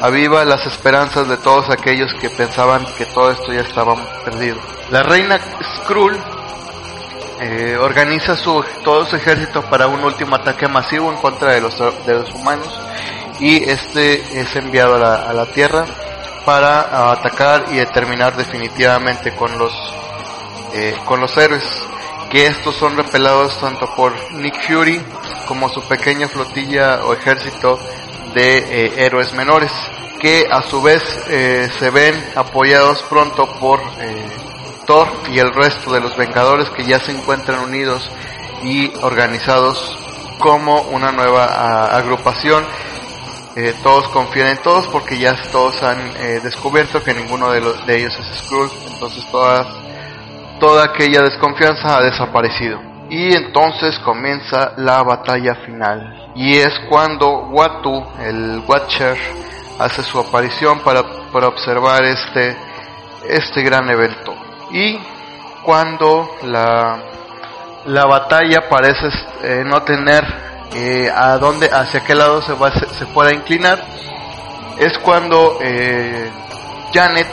aviva 0.00 0.44
las 0.44 0.66
esperanzas 0.66 1.28
de 1.28 1.36
todos 1.38 1.70
aquellos 1.70 2.12
que 2.20 2.30
pensaban 2.30 2.86
que 2.98 3.06
todo 3.06 3.30
esto 3.30 3.52
ya 3.52 3.60
estaba 3.60 3.96
perdido. 4.24 4.58
La 4.90 5.02
reina 5.02 5.40
Skrull 5.78 6.16
eh, 7.40 7.76
organiza 7.78 8.36
su, 8.36 8.64
todo 8.82 9.04
su 9.04 9.16
ejército 9.16 9.62
para 9.62 9.86
un 9.86 10.02
último 10.02 10.36
ataque 10.36 10.68
masivo 10.68 11.12
en 11.12 11.18
contra 11.18 11.52
de 11.52 11.60
los, 11.60 11.78
de 11.78 12.14
los 12.14 12.32
humanos 12.32 12.68
y 13.40 13.62
este 13.64 14.40
es 14.40 14.56
enviado 14.56 14.94
a 14.96 14.98
la, 14.98 15.14
a 15.16 15.32
la 15.34 15.46
Tierra 15.46 15.84
para 16.46 17.12
atacar 17.12 17.66
y 17.72 17.84
terminar 17.86 18.36
definitivamente 18.36 19.34
con 19.34 19.58
los 19.58 19.72
eh, 20.74 20.94
con 21.04 21.20
los 21.20 21.36
héroes, 21.36 21.64
que 22.30 22.46
estos 22.46 22.74
son 22.76 22.96
repelados 22.96 23.58
tanto 23.60 23.86
por 23.94 24.12
Nick 24.32 24.66
Fury 24.66 25.00
como 25.46 25.68
su 25.68 25.82
pequeña 25.86 26.28
flotilla 26.28 27.04
o 27.04 27.14
ejército 27.14 27.78
de 28.34 28.58
eh, 28.58 28.92
héroes 29.04 29.32
menores, 29.32 29.72
que 30.20 30.46
a 30.50 30.62
su 30.62 30.82
vez 30.82 31.02
se 31.78 31.90
ven 31.90 32.14
apoyados 32.34 33.02
pronto 33.04 33.46
por 33.58 33.80
Y 35.30 35.38
el 35.38 35.52
resto 35.52 35.92
de 35.92 36.00
los 36.00 36.16
Vengadores 36.16 36.70
que 36.70 36.84
ya 36.84 37.00
se 37.00 37.10
encuentran 37.10 37.60
unidos 37.60 38.08
y 38.62 38.92
organizados 39.02 39.98
como 40.38 40.80
una 40.82 41.10
nueva 41.12 41.96
agrupación. 41.96 42.64
todos 43.82 44.08
confían 44.08 44.48
en 44.48 44.58
todos 44.58 44.86
porque 44.88 45.18
ya 45.18 45.36
todos 45.50 45.82
han 45.82 46.12
descubierto 46.42 47.02
que 47.02 47.14
ninguno 47.14 47.50
de 47.50 47.96
ellos 47.96 48.16
es 48.18 48.44
Skrull, 48.44 48.70
entonces 48.92 49.24
todas 49.30 49.66
toda 50.60 50.84
aquella 50.84 51.22
desconfianza 51.22 51.98
ha 51.98 52.02
desaparecido. 52.02 52.80
Y 53.10 53.34
entonces 53.34 53.98
comienza 54.00 54.72
la 54.76 55.02
batalla 55.02 55.54
final. 55.66 56.32
Y 56.34 56.56
es 56.56 56.72
cuando 56.88 57.48
Watu, 57.50 58.04
el 58.20 58.62
Watcher, 58.66 59.16
hace 59.78 60.02
su 60.02 60.18
aparición 60.18 60.80
para, 60.80 61.02
para 61.32 61.48
observar 61.48 62.04
este, 62.04 62.56
este 63.28 63.62
gran 63.62 63.88
evento. 63.90 64.45
Y 64.70 64.98
cuando 65.62 66.30
la, 66.44 66.98
la 67.86 68.06
batalla 68.06 68.68
parece 68.68 69.08
eh, 69.42 69.62
no 69.64 69.82
tener 69.82 70.24
eh, 70.74 71.10
a 71.14 71.38
dónde, 71.38 71.70
hacia 71.72 72.00
qué 72.00 72.14
lado 72.14 72.42
se, 72.42 72.52
va, 72.54 72.70
se, 72.72 72.86
se 72.94 73.06
pueda 73.06 73.32
inclinar, 73.32 73.82
es 74.78 74.98
cuando 74.98 75.58
eh, 75.62 76.30
Janet 76.92 77.28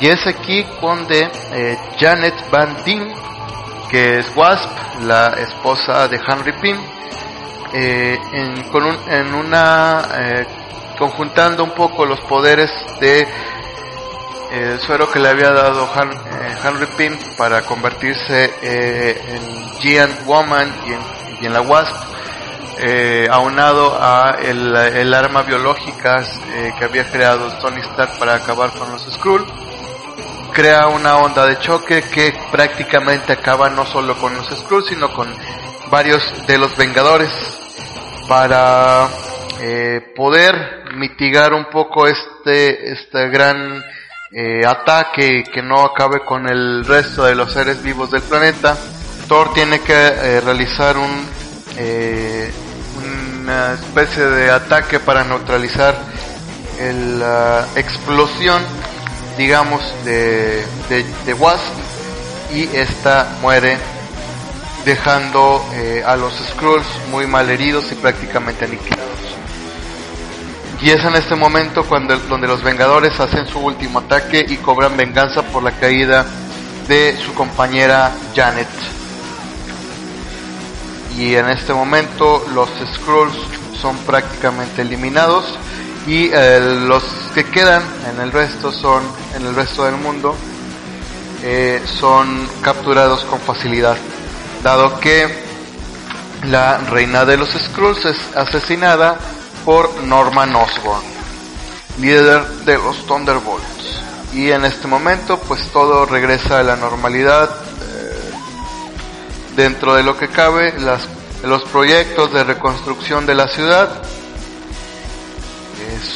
y 0.00 0.08
es 0.08 0.26
aquí 0.26 0.64
donde 0.80 1.28
eh, 1.52 1.78
Janet 1.98 2.34
Van 2.50 2.76
Dien, 2.84 3.12
que 3.90 4.18
es 4.18 4.36
Wasp, 4.36 4.70
la 5.02 5.28
esposa 5.30 6.08
de 6.08 6.16
Henry 6.16 6.52
Pym, 6.60 6.78
en, 7.72 8.62
con 8.70 8.84
en 9.08 9.34
una 9.34 10.02
conjuntando 10.98 11.64
un 11.64 11.70
poco 11.70 12.04
los 12.04 12.20
poderes 12.22 12.70
de 13.00 13.26
el 14.52 14.80
suero 14.80 15.10
que 15.10 15.18
le 15.18 15.28
había 15.28 15.50
dado 15.50 15.88
Henry 16.64 16.86
Pym 16.96 17.18
para 17.36 17.62
convertirse 17.62 18.50
en 18.62 19.70
Giant 19.80 20.24
Woman 20.24 20.72
y 21.40 21.46
en, 21.46 21.52
la 21.52 21.60
Wasp, 21.60 21.94
aunado 23.30 23.96
a 24.00 24.36
el, 24.42 24.74
el 24.74 25.14
arma 25.14 25.42
biológica 25.42 26.24
que 26.78 26.84
había 26.84 27.10
creado 27.10 27.52
Tony 27.58 27.80
Stark 27.80 28.18
para 28.18 28.34
acabar 28.34 28.70
con 28.70 28.90
los 28.90 29.02
Skrull 29.12 29.46
crea 30.52 30.88
una 30.88 31.16
onda 31.18 31.46
de 31.46 31.58
choque 31.58 32.02
que 32.02 32.34
prácticamente 32.50 33.32
acaba 33.32 33.70
no 33.70 33.86
solo 33.86 34.16
con 34.16 34.34
los 34.34 34.48
Skrulls, 34.48 34.88
sino 34.88 35.12
con 35.12 35.28
varios 35.90 36.22
de 36.46 36.58
los 36.58 36.76
Vengadores 36.76 37.30
para 38.28 39.08
eh, 39.60 40.12
poder 40.14 40.84
mitigar 40.94 41.52
un 41.52 41.66
poco 41.66 42.06
este, 42.06 42.92
este 42.92 43.28
gran 43.28 43.82
eh, 44.32 44.64
ataque 44.66 45.44
que 45.44 45.62
no 45.62 45.84
acabe 45.84 46.20
con 46.24 46.48
el 46.48 46.84
resto 46.84 47.24
de 47.24 47.34
los 47.34 47.52
seres 47.52 47.82
vivos 47.82 48.10
del 48.10 48.22
planeta. 48.22 48.76
Thor 49.28 49.52
tiene 49.52 49.80
que 49.80 49.92
eh, 49.94 50.40
realizar 50.40 50.96
un, 50.96 51.28
una 53.42 53.72
especie 53.74 54.24
de 54.24 54.50
ataque 54.50 55.00
para 55.00 55.24
neutralizar 55.24 55.94
la 57.18 57.66
explosión 57.76 58.62
digamos, 59.40 59.82
de, 60.04 60.64
de, 61.24 61.34
Wasp 61.34 61.72
y 62.52 62.64
esta 62.76 63.26
muere 63.40 63.78
dejando 64.84 65.64
eh, 65.72 66.02
a 66.04 66.14
los 66.16 66.34
Skrulls 66.34 66.86
muy 67.10 67.26
mal 67.26 67.48
heridos 67.48 67.90
y 67.90 67.94
prácticamente 67.94 68.66
aniquilados. 68.66 69.39
Y 70.82 70.90
es 70.90 71.04
en 71.04 71.14
este 71.14 71.34
momento 71.34 71.84
cuando 71.84 72.16
donde 72.16 72.48
los 72.48 72.62
Vengadores 72.62 73.18
hacen 73.20 73.46
su 73.46 73.58
último 73.58 73.98
ataque 73.98 74.46
y 74.48 74.56
cobran 74.56 74.96
venganza 74.96 75.42
por 75.42 75.62
la 75.62 75.72
caída 75.72 76.24
de 76.88 77.18
su 77.24 77.34
compañera 77.34 78.12
Janet. 78.34 78.68
Y 81.18 81.34
en 81.34 81.50
este 81.50 81.74
momento 81.74 82.46
los 82.54 82.70
Skrulls 82.94 83.36
son 83.80 83.96
prácticamente 83.98 84.80
eliminados 84.80 85.44
y 86.06 86.30
eh, 86.32 86.60
los 86.86 87.04
que 87.34 87.44
quedan 87.44 87.82
en 88.10 88.20
el 88.20 88.32
resto 88.32 88.72
son 88.72 89.02
en 89.36 89.46
el 89.46 89.54
resto 89.54 89.84
del 89.84 89.96
mundo 89.96 90.34
eh, 91.42 91.82
son 91.84 92.48
capturados 92.62 93.24
con 93.24 93.38
facilidad 93.40 93.96
dado 94.62 94.98
que 94.98 95.28
la 96.44 96.78
reina 96.78 97.24
de 97.26 97.36
los 97.36 97.50
Skrulls 97.50 98.06
es 98.06 98.16
asesinada 98.34 99.18
por 99.64 100.02
Norman 100.04 100.54
Osborn 100.54 101.02
líder 102.00 102.46
de 102.64 102.78
los 102.78 103.06
Thunderbolts 103.06 104.00
y 104.32 104.50
en 104.50 104.64
este 104.64 104.86
momento 104.86 105.38
pues 105.38 105.60
todo 105.72 106.06
regresa 106.06 106.60
a 106.60 106.62
la 106.62 106.76
normalidad 106.76 107.50
eh, 107.50 108.30
dentro 109.56 109.94
de 109.94 110.02
lo 110.02 110.16
que 110.16 110.28
cabe 110.28 110.78
las, 110.78 111.08
los 111.44 111.62
proyectos 111.64 112.32
de 112.32 112.44
reconstrucción 112.44 113.26
de 113.26 113.34
la 113.34 113.48
ciudad 113.48 114.02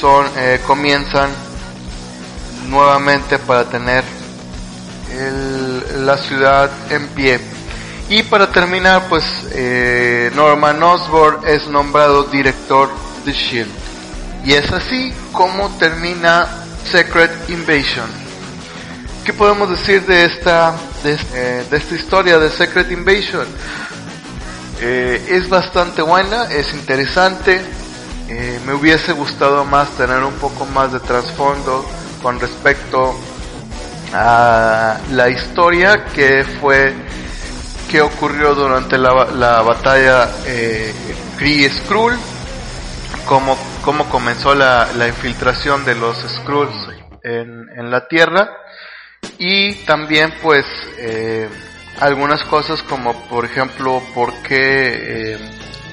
son 0.01 0.27
eh, 0.37 0.61
comienzan 0.67 1.31
nuevamente 2.69 3.39
para 3.39 3.65
tener 3.65 4.05
la 5.99 6.17
ciudad 6.17 6.71
en 6.91 7.07
pie. 7.09 7.41
Y 8.09 8.25
para 8.25 8.51
terminar, 8.51 9.07
pues 9.09 9.25
eh, 9.53 10.31
Norman 10.35 10.83
Osborn 10.83 11.47
es 11.47 11.69
nombrado 11.69 12.25
director 12.25 12.91
de 13.25 13.33
Shield. 13.33 13.71
Y 14.45 14.53
es 14.53 14.71
así 14.73 15.13
como 15.33 15.69
termina 15.79 16.47
Secret 16.91 17.31
Invasion. 17.49 18.07
¿Qué 19.25 19.33
podemos 19.33 19.71
decir 19.71 20.05
de 20.05 20.27
esta, 20.27 20.75
de, 21.03 21.19
eh, 21.35 21.65
esta 21.71 21.95
historia 21.95 22.39
de 22.39 22.51
Secret 22.51 22.91
Invasion? 22.91 23.47
Eh, 24.81 25.29
es 25.31 25.49
bastante 25.49 26.03
buena, 26.03 26.45
es 26.45 26.75
interesante. 26.75 27.61
Eh, 28.29 28.61
me 28.67 28.75
hubiese 28.75 29.13
gustado 29.13 29.65
más 29.65 29.89
tener 29.91 30.23
un 30.23 30.35
poco 30.35 30.67
más 30.67 30.93
de 30.93 31.01
trasfondo 31.01 31.89
con 32.23 32.41
respecto 32.41 33.15
a 34.13 34.99
la 35.11 35.29
historia 35.29 36.05
que 36.07 36.45
fue 36.61 36.95
que 37.91 38.01
ocurrió 38.01 38.55
durante 38.55 38.99
la, 38.99 39.27
la 39.27 39.63
batalla 39.63 40.29
eh, 40.47 40.93
Kree 41.37 41.71
Skrull, 41.71 42.19
cómo, 43.27 43.57
cómo 43.85 44.09
comenzó 44.11 44.55
la, 44.55 44.89
la 44.97 45.09
infiltración 45.09 45.85
de 45.85 45.95
los 45.95 46.19
Skrulls 46.19 46.89
en, 47.23 47.69
en 47.77 47.91
la 47.91 48.07
Tierra. 48.09 48.51
Y 49.39 49.75
también 49.87 50.35
pues 50.43 50.67
eh, 50.99 51.49
algunas 52.01 52.45
cosas 52.45 52.83
como 52.83 53.15
por 53.29 53.45
ejemplo 53.45 54.03
por 54.15 54.33
qué, 54.43 55.35
eh, 55.35 55.39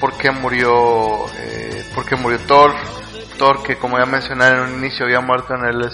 por 0.00 0.16
qué 0.18 0.30
murió 0.30 1.26
eh, 1.38 1.84
por 1.94 2.04
qué 2.04 2.16
murió 2.16 2.38
Thor. 2.40 2.74
Thor 3.38 3.62
que 3.62 3.76
como 3.76 3.98
ya 3.98 4.04
mencioné 4.04 4.48
en 4.48 4.60
un 4.60 4.78
inicio 4.78 5.06
había 5.06 5.20
muerto 5.20 5.54
en 5.54 5.64
el 5.64 5.90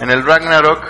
en 0.00 0.10
el 0.10 0.24
Ragnarok. 0.24 0.86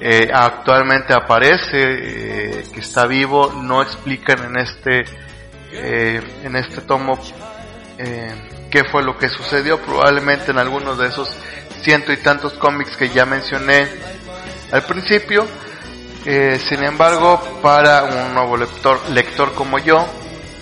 Eh, 0.00 0.30
actualmente 0.32 1.12
aparece 1.12 1.76
eh, 1.76 2.64
que 2.72 2.80
está 2.80 3.06
vivo. 3.06 3.52
No 3.52 3.82
explican 3.82 4.42
en 4.44 4.56
este 4.56 5.04
eh, 5.72 6.22
en 6.42 6.56
este 6.56 6.80
tomo 6.80 7.18
eh, 7.98 8.34
qué 8.70 8.84
fue 8.84 9.02
lo 9.02 9.18
que 9.18 9.28
sucedió. 9.28 9.78
Probablemente 9.80 10.50
en 10.52 10.58
algunos 10.58 10.98
de 10.98 11.08
esos 11.08 11.28
ciento 11.82 12.12
y 12.12 12.18
tantos 12.18 12.54
cómics 12.54 12.96
que 12.96 13.08
ya 13.08 13.26
mencioné 13.26 13.88
al 14.72 14.82
principio. 14.84 15.46
Eh, 16.24 16.60
sin 16.68 16.84
embargo 16.84 17.40
para 17.62 18.04
un 18.04 18.34
nuevo 18.34 18.54
lector 18.58 19.00
lector 19.08 19.54
como 19.54 19.78
yo 19.78 20.06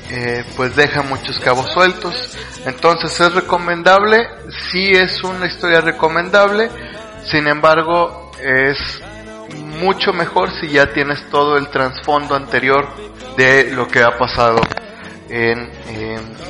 eh, 0.08 0.44
pues 0.56 0.76
deja 0.76 1.02
muchos 1.02 1.38
cabos 1.40 1.72
sueltos. 1.72 2.36
Entonces 2.64 3.20
es 3.20 3.34
recomendable 3.34 4.28
sí 4.70 4.92
es 4.92 5.22
una 5.22 5.46
historia 5.46 5.80
recomendable. 5.80 6.70
Sin 7.24 7.46
embargo 7.46 8.30
es 8.42 8.78
mucho 9.80 10.12
mejor 10.12 10.50
si 10.60 10.68
ya 10.68 10.92
tienes 10.92 11.28
todo 11.30 11.56
el 11.56 11.68
trasfondo 11.68 12.34
anterior 12.34 12.88
de 13.36 13.70
lo 13.72 13.88
que 13.88 14.02
ha 14.02 14.16
pasado 14.16 14.60
en, 15.30 15.70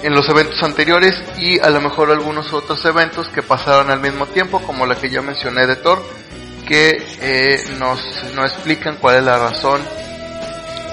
en, 0.03 0.15
los 0.15 0.29
eventos 0.29 0.63
anteriores 0.63 1.15
y 1.39 1.59
a 1.59 1.69
lo 1.71 1.81
mejor 1.81 2.11
algunos 2.11 2.53
otros 2.53 2.85
eventos 2.85 3.29
que 3.29 3.43
pasaron 3.43 3.91
al 3.91 4.01
mismo 4.01 4.27
tiempo, 4.27 4.61
como 4.61 4.87
la 4.87 4.95
que 4.95 5.11
yo 5.11 5.23
mencioné 5.23 5.67
de 5.67 5.77
Thor, 5.77 6.03
que 6.67 7.03
eh, 7.21 7.65
nos, 7.79 7.99
explican 8.45 8.97
cuál 8.97 9.17
es 9.17 9.25
la 9.25 9.39
razón 9.39 9.81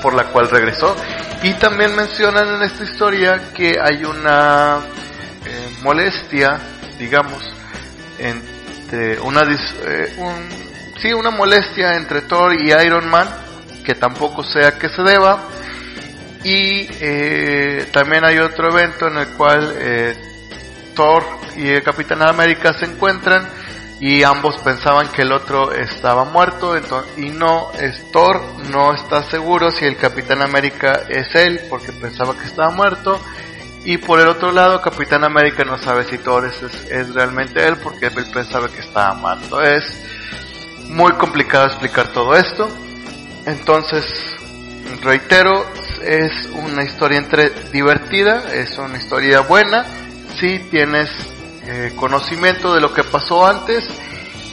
por 0.01 0.13
la 0.13 0.25
cual 0.25 0.49
regresó. 0.49 0.95
Y 1.43 1.53
también 1.55 1.95
mencionan 1.95 2.55
en 2.55 2.63
esta 2.63 2.83
historia 2.85 3.51
que 3.53 3.75
hay 3.79 4.03
una 4.03 4.79
eh, 5.45 5.69
molestia, 5.83 6.59
digamos, 6.97 7.43
entre 8.17 9.19
una, 9.19 9.41
eh, 9.43 10.15
un, 10.17 10.49
sí, 11.01 11.13
una 11.13 11.29
molestia 11.29 11.97
entre 11.97 12.21
Thor 12.21 12.53
y 12.53 12.71
Iron 12.71 13.09
Man, 13.09 13.27
que 13.83 13.95
tampoco 13.95 14.43
sé 14.43 14.65
a 14.65 14.79
qué 14.79 14.89
se 14.89 15.03
deba. 15.03 15.39
Y 16.45 16.87
eh, 17.01 17.87
también 17.91 18.23
hay 18.23 18.37
otro 18.37 18.69
evento 18.69 19.07
en 19.07 19.17
el 19.17 19.27
cual 19.29 19.75
eh, 19.79 20.15
Thor 20.93 21.23
y 21.57 21.67
el 21.69 21.81
Capitán 21.81 22.21
América 22.21 22.71
se 22.73 22.85
encuentran 22.85 23.49
y 23.99 24.21
ambos 24.23 24.57
pensaban 24.59 25.07
que 25.07 25.23
el 25.23 25.31
otro 25.31 25.71
estaba 25.73 26.25
muerto 26.25 26.75
entonces, 26.75 27.17
y 27.17 27.29
no 27.29 27.71
es 27.79 28.11
Thor 28.11 28.41
no 28.69 28.93
está 28.93 29.23
seguro 29.23 29.71
si 29.71 29.85
el 29.85 29.95
Capitán 29.95 30.41
América 30.41 31.03
es 31.09 31.33
él 31.33 31.61
porque 31.69 31.93
pensaba 31.93 32.37
que 32.37 32.45
estaba 32.45 32.71
muerto 32.71 33.19
y 33.85 33.97
por 33.97 34.19
el 34.19 34.27
otro 34.27 34.51
lado 34.51 34.81
Capitán 34.81 35.23
América 35.23 35.63
no 35.63 35.77
sabe 35.77 36.03
si 36.03 36.17
Thor 36.17 36.45
es, 36.45 36.61
es, 36.61 36.91
es 36.91 37.13
realmente 37.15 37.65
él 37.65 37.77
porque 37.77 38.07
él 38.07 38.13
pensaba 38.33 38.67
que 38.67 38.81
estaba 38.81 39.13
muerto 39.13 39.63
es 39.63 40.05
muy 40.89 41.13
complicado 41.13 41.65
explicar 41.65 42.07
todo 42.09 42.35
esto. 42.35 42.67
Entonces, 43.45 44.05
reitero, 45.01 45.65
es 46.05 46.47
una 46.53 46.83
historia 46.83 47.17
entre 47.17 47.49
divertida, 47.71 48.53
es 48.53 48.77
una 48.77 48.97
historia 48.97 49.41
buena, 49.41 49.85
si 50.39 50.59
tienes 50.59 51.09
eh, 51.65 51.93
conocimiento 51.95 52.73
de 52.75 52.81
lo 52.81 52.93
que 52.93 53.03
pasó 53.03 53.45
antes 53.45 53.89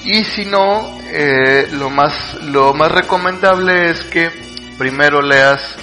y 0.04 0.24
si 0.24 0.46
no, 0.46 0.98
eh, 1.10 1.68
lo 1.72 1.90
más 1.90 2.34
lo 2.42 2.72
más 2.72 2.90
recomendable 2.90 3.90
es 3.90 4.02
que 4.04 4.30
primero 4.78 5.20
leas 5.20 5.76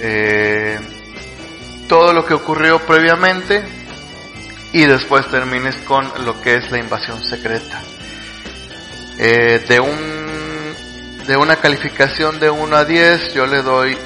eh, 0.00 0.78
todo 1.88 2.12
lo 2.12 2.26
que 2.26 2.34
ocurrió 2.34 2.80
previamente 2.80 3.64
y 4.72 4.84
después 4.84 5.26
termines 5.28 5.76
con 5.78 6.06
lo 6.26 6.38
que 6.42 6.56
es 6.56 6.70
la 6.70 6.78
invasión 6.78 7.22
secreta. 7.24 7.80
De 9.16 9.80
un 9.80 10.18
de 11.26 11.36
una 11.36 11.56
calificación 11.56 12.38
de 12.38 12.50
1 12.50 12.76
a 12.76 12.84
10 12.84 13.34
yo 13.34 13.46
le 13.46 13.62
doy 13.62 13.98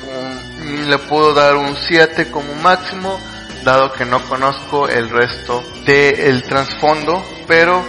le 0.72 0.98
puedo 0.98 1.34
dar 1.34 1.56
un 1.56 1.76
7 1.76 2.30
como 2.30 2.54
máximo 2.56 3.20
dado 3.64 3.92
que 3.92 4.04
no 4.04 4.20
conozco 4.28 4.88
el 4.88 5.08
resto 5.08 5.62
del 5.86 6.42
trasfondo 6.44 7.24
pero 7.46 7.84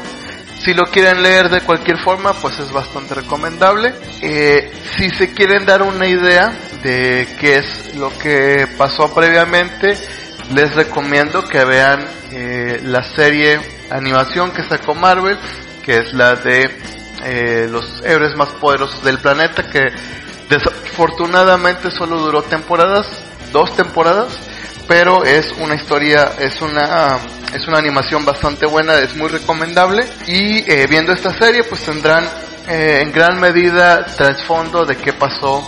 si 0.63 0.73
lo 0.73 0.85
quieren 0.85 1.21
leer 1.21 1.49
de 1.49 1.61
cualquier 1.61 1.97
forma 1.97 2.33
pues 2.33 2.57
es 2.59 2.71
bastante 2.71 3.15
recomendable. 3.15 3.93
Eh, 4.21 4.71
si 4.95 5.09
se 5.09 5.33
quieren 5.33 5.65
dar 5.65 5.81
una 5.81 6.07
idea 6.07 6.53
de 6.81 7.27
qué 7.39 7.57
es 7.57 7.95
lo 7.95 8.17
que 8.17 8.67
pasó 8.77 9.13
previamente 9.13 9.97
les 10.53 10.73
recomiendo 10.73 11.47
que 11.47 11.63
vean 11.65 12.05
eh, 12.31 12.79
la 12.83 13.03
serie 13.03 13.59
animación 13.89 14.51
que 14.51 14.63
sacó 14.63 14.95
Marvel 14.95 15.37
que 15.83 15.97
es 15.97 16.13
la 16.13 16.35
de 16.35 16.69
eh, 17.25 17.67
los 17.69 18.01
héroes 18.05 18.35
más 18.35 18.49
poderosos 18.49 19.03
del 19.03 19.19
planeta 19.19 19.69
que 19.69 19.81
desafortunadamente 20.49 21.91
solo 21.91 22.17
duró 22.17 22.41
temporadas, 22.43 23.07
dos 23.51 23.75
temporadas, 23.75 24.39
pero 24.87 25.23
es 25.23 25.53
una 25.59 25.75
historia, 25.75 26.33
es 26.39 26.61
una 26.61 27.17
es 27.53 27.67
una 27.67 27.77
animación 27.77 28.25
bastante 28.25 28.65
buena, 28.65 28.95
es 28.95 29.15
muy 29.15 29.29
recomendable 29.29 30.07
y 30.27 30.69
eh, 30.69 30.87
viendo 30.89 31.13
esta 31.13 31.31
serie 31.37 31.63
pues 31.63 31.85
tendrán 31.85 32.23
eh, 32.67 33.01
en 33.03 33.11
gran 33.11 33.39
medida 33.39 34.05
trasfondo 34.05 34.83
de 34.85 34.97
qué 34.97 35.13
pasó 35.13 35.63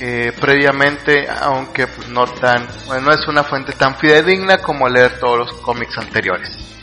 eh, 0.00 0.32
previamente, 0.38 1.26
aunque 1.40 1.86
pues 1.86 2.08
no 2.08 2.26
tan, 2.26 2.66
bueno, 2.86 3.06
no 3.06 3.12
es 3.12 3.26
una 3.28 3.44
fuente 3.44 3.72
tan 3.72 3.96
fidedigna 3.96 4.58
como 4.58 4.88
leer 4.88 5.18
todos 5.18 5.38
los 5.38 5.52
cómics 5.54 5.96
anteriores. 5.96 6.75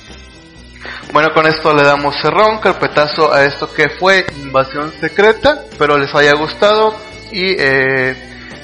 Bueno, 1.11 1.31
con 1.33 1.45
esto 1.45 1.73
le 1.75 1.83
damos 1.83 2.15
cerrón, 2.19 2.59
carpetazo 2.59 3.31
a 3.31 3.45
esto 3.45 3.71
que 3.71 3.89
fue 3.89 4.25
Invasión 4.37 4.91
Secreta. 4.99 5.63
Espero 5.69 5.97
les 5.97 6.13
haya 6.15 6.33
gustado 6.33 6.95
y 7.31 7.55
eh, 7.57 8.15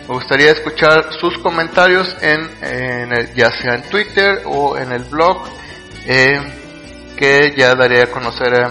me 0.07 0.15
gustaría 0.15 0.51
escuchar 0.51 1.13
sus 1.13 1.37
comentarios 1.37 2.17
en, 2.21 2.49
ya 3.35 3.51
sea 3.51 3.75
en 3.75 3.83
Twitter 3.83 4.41
o 4.45 4.77
en 4.77 4.91
el 4.91 5.03
blog 5.03 5.47
eh, 6.07 6.41
que 7.15 7.53
ya 7.55 7.75
daré 7.75 8.01
a 8.01 8.07
conocer 8.07 8.53
eh, 8.53 8.67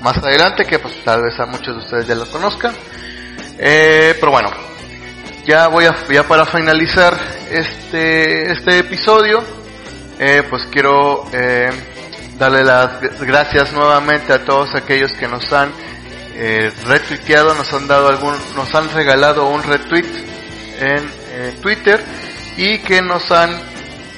más 0.00 0.18
adelante, 0.18 0.64
que 0.64 0.78
pues 0.78 1.02
tal 1.04 1.22
vez 1.22 1.38
a 1.40 1.46
muchos 1.46 1.74
de 1.74 1.82
ustedes 1.82 2.06
ya 2.06 2.14
lo 2.14 2.26
conozcan. 2.26 2.72
Pero 3.58 4.30
bueno, 4.30 4.50
ya 5.44 5.68
voy 5.68 5.86
a 5.86 5.96
ya 6.08 6.22
para 6.22 6.46
finalizar 6.46 7.16
este 7.50 8.50
este 8.52 8.78
episodio, 8.78 9.42
pues 10.48 10.66
quiero 10.70 11.24
darle 12.38 12.64
las 12.64 13.00
gracias 13.20 13.72
nuevamente 13.72 14.32
a 14.32 14.44
todos 14.44 14.74
aquellos 14.74 15.12
que 15.12 15.28
nos 15.28 15.52
han 15.52 15.70
eh, 16.34 16.72
retuiteado, 16.86 17.54
nos 17.54 17.72
han 17.72 17.86
dado 17.86 18.08
algún, 18.08 18.34
nos 18.56 18.74
han 18.74 18.90
regalado 18.92 19.48
un 19.48 19.62
retweet 19.62 20.06
en 20.80 21.10
eh, 21.30 21.56
Twitter 21.60 22.02
y 22.56 22.78
que 22.78 23.02
nos 23.02 23.30
han 23.30 23.50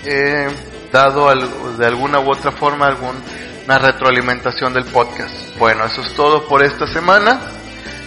eh, 0.05 0.49
dado 0.93 1.29
al, 1.29 1.77
de 1.77 1.87
alguna 1.87 2.21
u 2.21 2.31
otra 2.31 2.53
forma 2.53 2.87
alguna 2.87 3.79
retroalimentación 3.79 4.73
del 4.73 4.85
podcast. 4.85 5.35
Bueno, 5.59 5.85
eso 5.85 6.03
es 6.03 6.15
todo 6.15 6.47
por 6.47 6.63
esta 6.63 6.87
semana. 6.87 7.41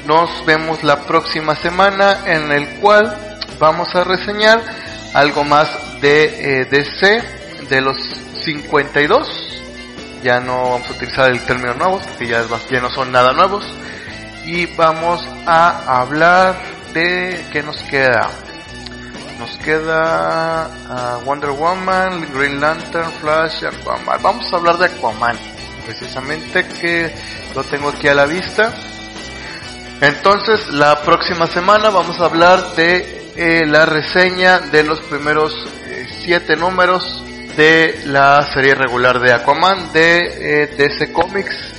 Nos 0.05 0.45
vemos 0.45 0.84
la 0.84 1.01
próxima 1.01 1.55
semana 1.55 2.20
en 2.26 2.51
el 2.51 2.80
cual 2.80 3.16
vamos 3.60 3.93
a 3.95 4.03
reseñar 4.03 4.62
algo 5.14 5.43
más 5.43 5.70
de 6.01 6.62
eh, 6.62 6.66
DC 6.66 7.24
de 7.70 7.82
los 7.82 7.97
52 8.45 9.57
ya 10.24 10.39
no 10.39 10.72
vamos 10.72 10.89
a 10.89 10.93
utilizar 10.93 11.30
el 11.30 11.39
término 11.41 11.74
nuevos, 11.74 12.03
porque 12.03 12.28
ya, 12.28 12.82
no 12.82 12.89
son 12.89 13.11
nada 13.11 13.34
nuevos. 13.34 13.63
Y 14.45 14.65
vamos 14.65 15.28
a 15.45 15.99
hablar 15.99 16.55
de 16.93 17.45
qué 17.51 17.63
nos 17.63 17.78
queda. 17.84 18.30
Nos 19.39 19.57
queda 19.57 20.65
ah, 20.65 21.20
Wonder 21.26 21.51
Woman, 21.51 22.28
Green 22.34 22.59
Lantern, 22.59 23.11
Flash, 23.22 23.65
Aquaman. 23.65 24.22
Vamos 24.22 24.51
a 24.51 24.55
hablar 24.55 24.78
de 24.78 24.86
Aquaman, 24.86 25.38
precisamente 25.86 26.65
que 26.68 27.13
lo 27.53 27.63
tengo 27.63 27.89
aquí 27.89 28.07
a 28.07 28.13
la 28.13 28.26
vista. 28.26 28.74
Entonces, 30.01 30.70
la 30.70 31.01
próxima 31.01 31.47
semana 31.47 31.89
vamos 31.89 32.20
a 32.20 32.26
hablar 32.26 32.76
de 32.76 33.34
eh, 33.36 33.65
la 33.68 33.86
reseña 33.86 34.59
de 34.59 34.84
los 34.84 34.99
primeros 35.01 35.53
eh, 35.86 36.07
siete 36.24 36.55
números 36.55 37.24
de 37.58 38.03
la 38.05 38.47
serie 38.53 38.74
regular 38.76 39.20
de 39.20 39.34
Aquaman 39.34 39.91
de 39.91 40.64
eh, 40.64 40.68
DC 40.78 41.12
Comics, 41.12 41.74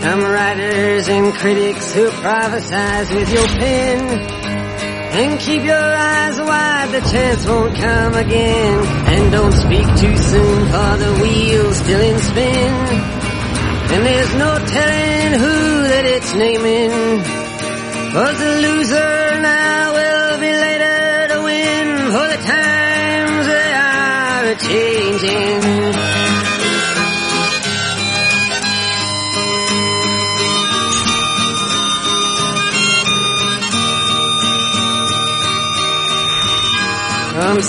Some 0.00 0.22
writers 0.22 1.08
and 1.08 1.34
critics 1.34 1.92
who 1.92 2.08
prophesize 2.08 3.14
with 3.14 3.30
your 3.30 3.46
pen. 3.58 4.45
And 5.18 5.40
keep 5.40 5.62
your 5.64 5.74
eyes 5.74 6.38
wide, 6.38 6.90
the 6.92 7.00
chance 7.10 7.46
won't 7.46 7.74
come 7.74 8.14
again. 8.14 8.84
And 9.14 9.32
don't 9.32 9.52
speak 9.52 9.86
too 9.96 10.14
soon, 10.14 10.58
for 10.66 10.96
the 11.04 11.18
wheel's 11.22 11.78
still 11.78 12.02
in 12.02 12.18
spin. 12.18 12.72
And 13.92 14.04
there's 14.04 14.34
no 14.34 14.58
telling 14.58 15.32
who 15.40 15.56
that 15.88 16.04
it's 16.04 16.34
naming. 16.34 16.90
Was 18.12 18.38
the 18.38 18.52
loser 18.60 19.40
now 19.40 19.94
will 19.94 20.38
be 20.38 20.52
later 20.52 21.28
to 21.32 21.38
win, 21.48 21.86
for 22.12 22.26
the 22.34 22.40
times 22.52 23.46
they 23.46 23.72
are 23.72 24.44
a-changing. 24.52 25.95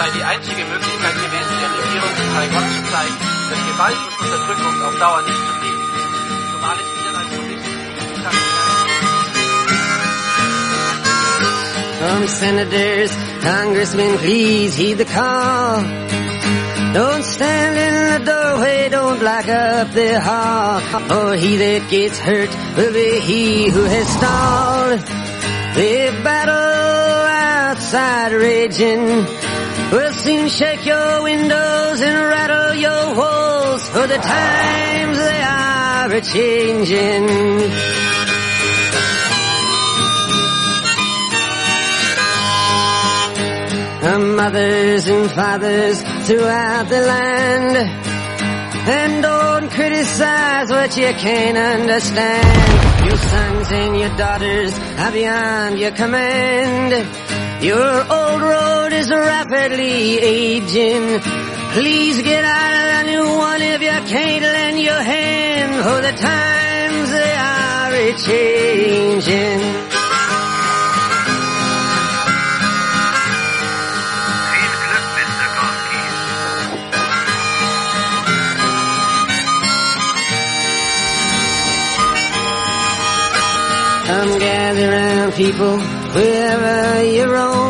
Sei 0.00 0.10
die 0.16 0.24
einzige 0.24 0.64
Möglichkeit 0.64 1.14
gewesen, 1.14 1.54
der 1.60 1.70
Regierung 1.76 2.12
Taiwan 2.32 2.66
zu 2.72 2.80
zeigen, 2.90 3.16
dass 3.50 3.60
Gewalt 3.68 4.00
und 4.00 4.24
Unterdrückung 4.24 4.74
auf 4.86 4.96
Dauer 4.98 5.22
nicht 5.28 5.42
zu 5.46 5.52
ist. 5.68 5.82
Zumal 6.52 6.76
es 6.80 6.88
ihnen 7.00 7.16
als 7.20 7.28
From 12.00 12.28
senators, 12.28 13.12
congressmen, 13.42 14.16
please 14.18 14.74
heed 14.74 14.96
the 14.96 15.04
call. 15.04 15.84
Don't 16.94 17.22
stand 17.22 17.76
in 17.76 18.24
the 18.24 18.24
doorway, 18.24 18.88
don't 18.88 19.18
block 19.18 19.48
up 19.48 19.92
the 19.92 20.18
hall. 20.18 20.80
For 21.08 21.34
he 21.34 21.58
that 21.58 21.90
gets 21.90 22.18
hurt 22.18 22.48
will 22.74 22.94
be 22.94 23.20
he 23.20 23.68
who 23.68 23.84
has 23.84 24.08
stalled. 24.08 25.00
The 25.74 26.10
battle 26.24 26.80
outside 27.70 28.32
raging 28.32 29.26
We'll 29.92 30.12
soon 30.12 30.48
shake 30.48 30.86
your 30.86 31.22
windows 31.22 32.00
and 32.00 32.16
rattle 32.16 32.74
your 32.74 33.14
walls 33.16 33.88
for 33.88 34.06
the 34.06 34.18
times 34.18 35.18
they 35.18 35.42
are 35.42 36.12
a 36.12 36.20
changing. 36.20 37.90
Mothers 44.40 45.06
and 45.06 45.30
fathers 45.30 46.02
throughout 46.26 46.88
the 46.88 47.00
land, 47.00 47.76
and 47.76 49.22
don't 49.22 49.70
criticize 49.70 50.70
what 50.70 50.96
you 50.96 51.12
can't 51.12 51.56
understand. 51.56 53.06
Your 53.06 53.16
sons 53.16 53.70
and 53.70 53.98
your 53.98 54.16
daughters 54.16 54.72
are 54.98 55.12
beyond 55.12 55.78
your 55.78 55.92
command. 55.92 56.92
Your 57.62 58.12
old 58.12 58.42
rapidly 59.48 60.18
aging. 60.18 61.20
Please 61.72 62.20
get 62.22 62.44
out 62.44 62.74
of 62.80 63.06
the 63.06 63.10
new 63.10 63.38
one 63.38 63.62
if 63.62 63.80
you 63.80 63.88
can't 63.88 64.42
lend 64.42 64.78
your 64.80 65.00
hand. 65.00 65.72
For 65.82 66.00
the 66.02 66.12
times 66.12 67.10
they 67.10 67.32
are 67.32 67.92
a-changing. 68.06 69.60
Come 84.06 84.38
gather 84.38 84.90
round 84.90 85.32
people 85.34 85.78
wherever 86.14 87.04
you 87.04 87.32
roam 87.32 87.69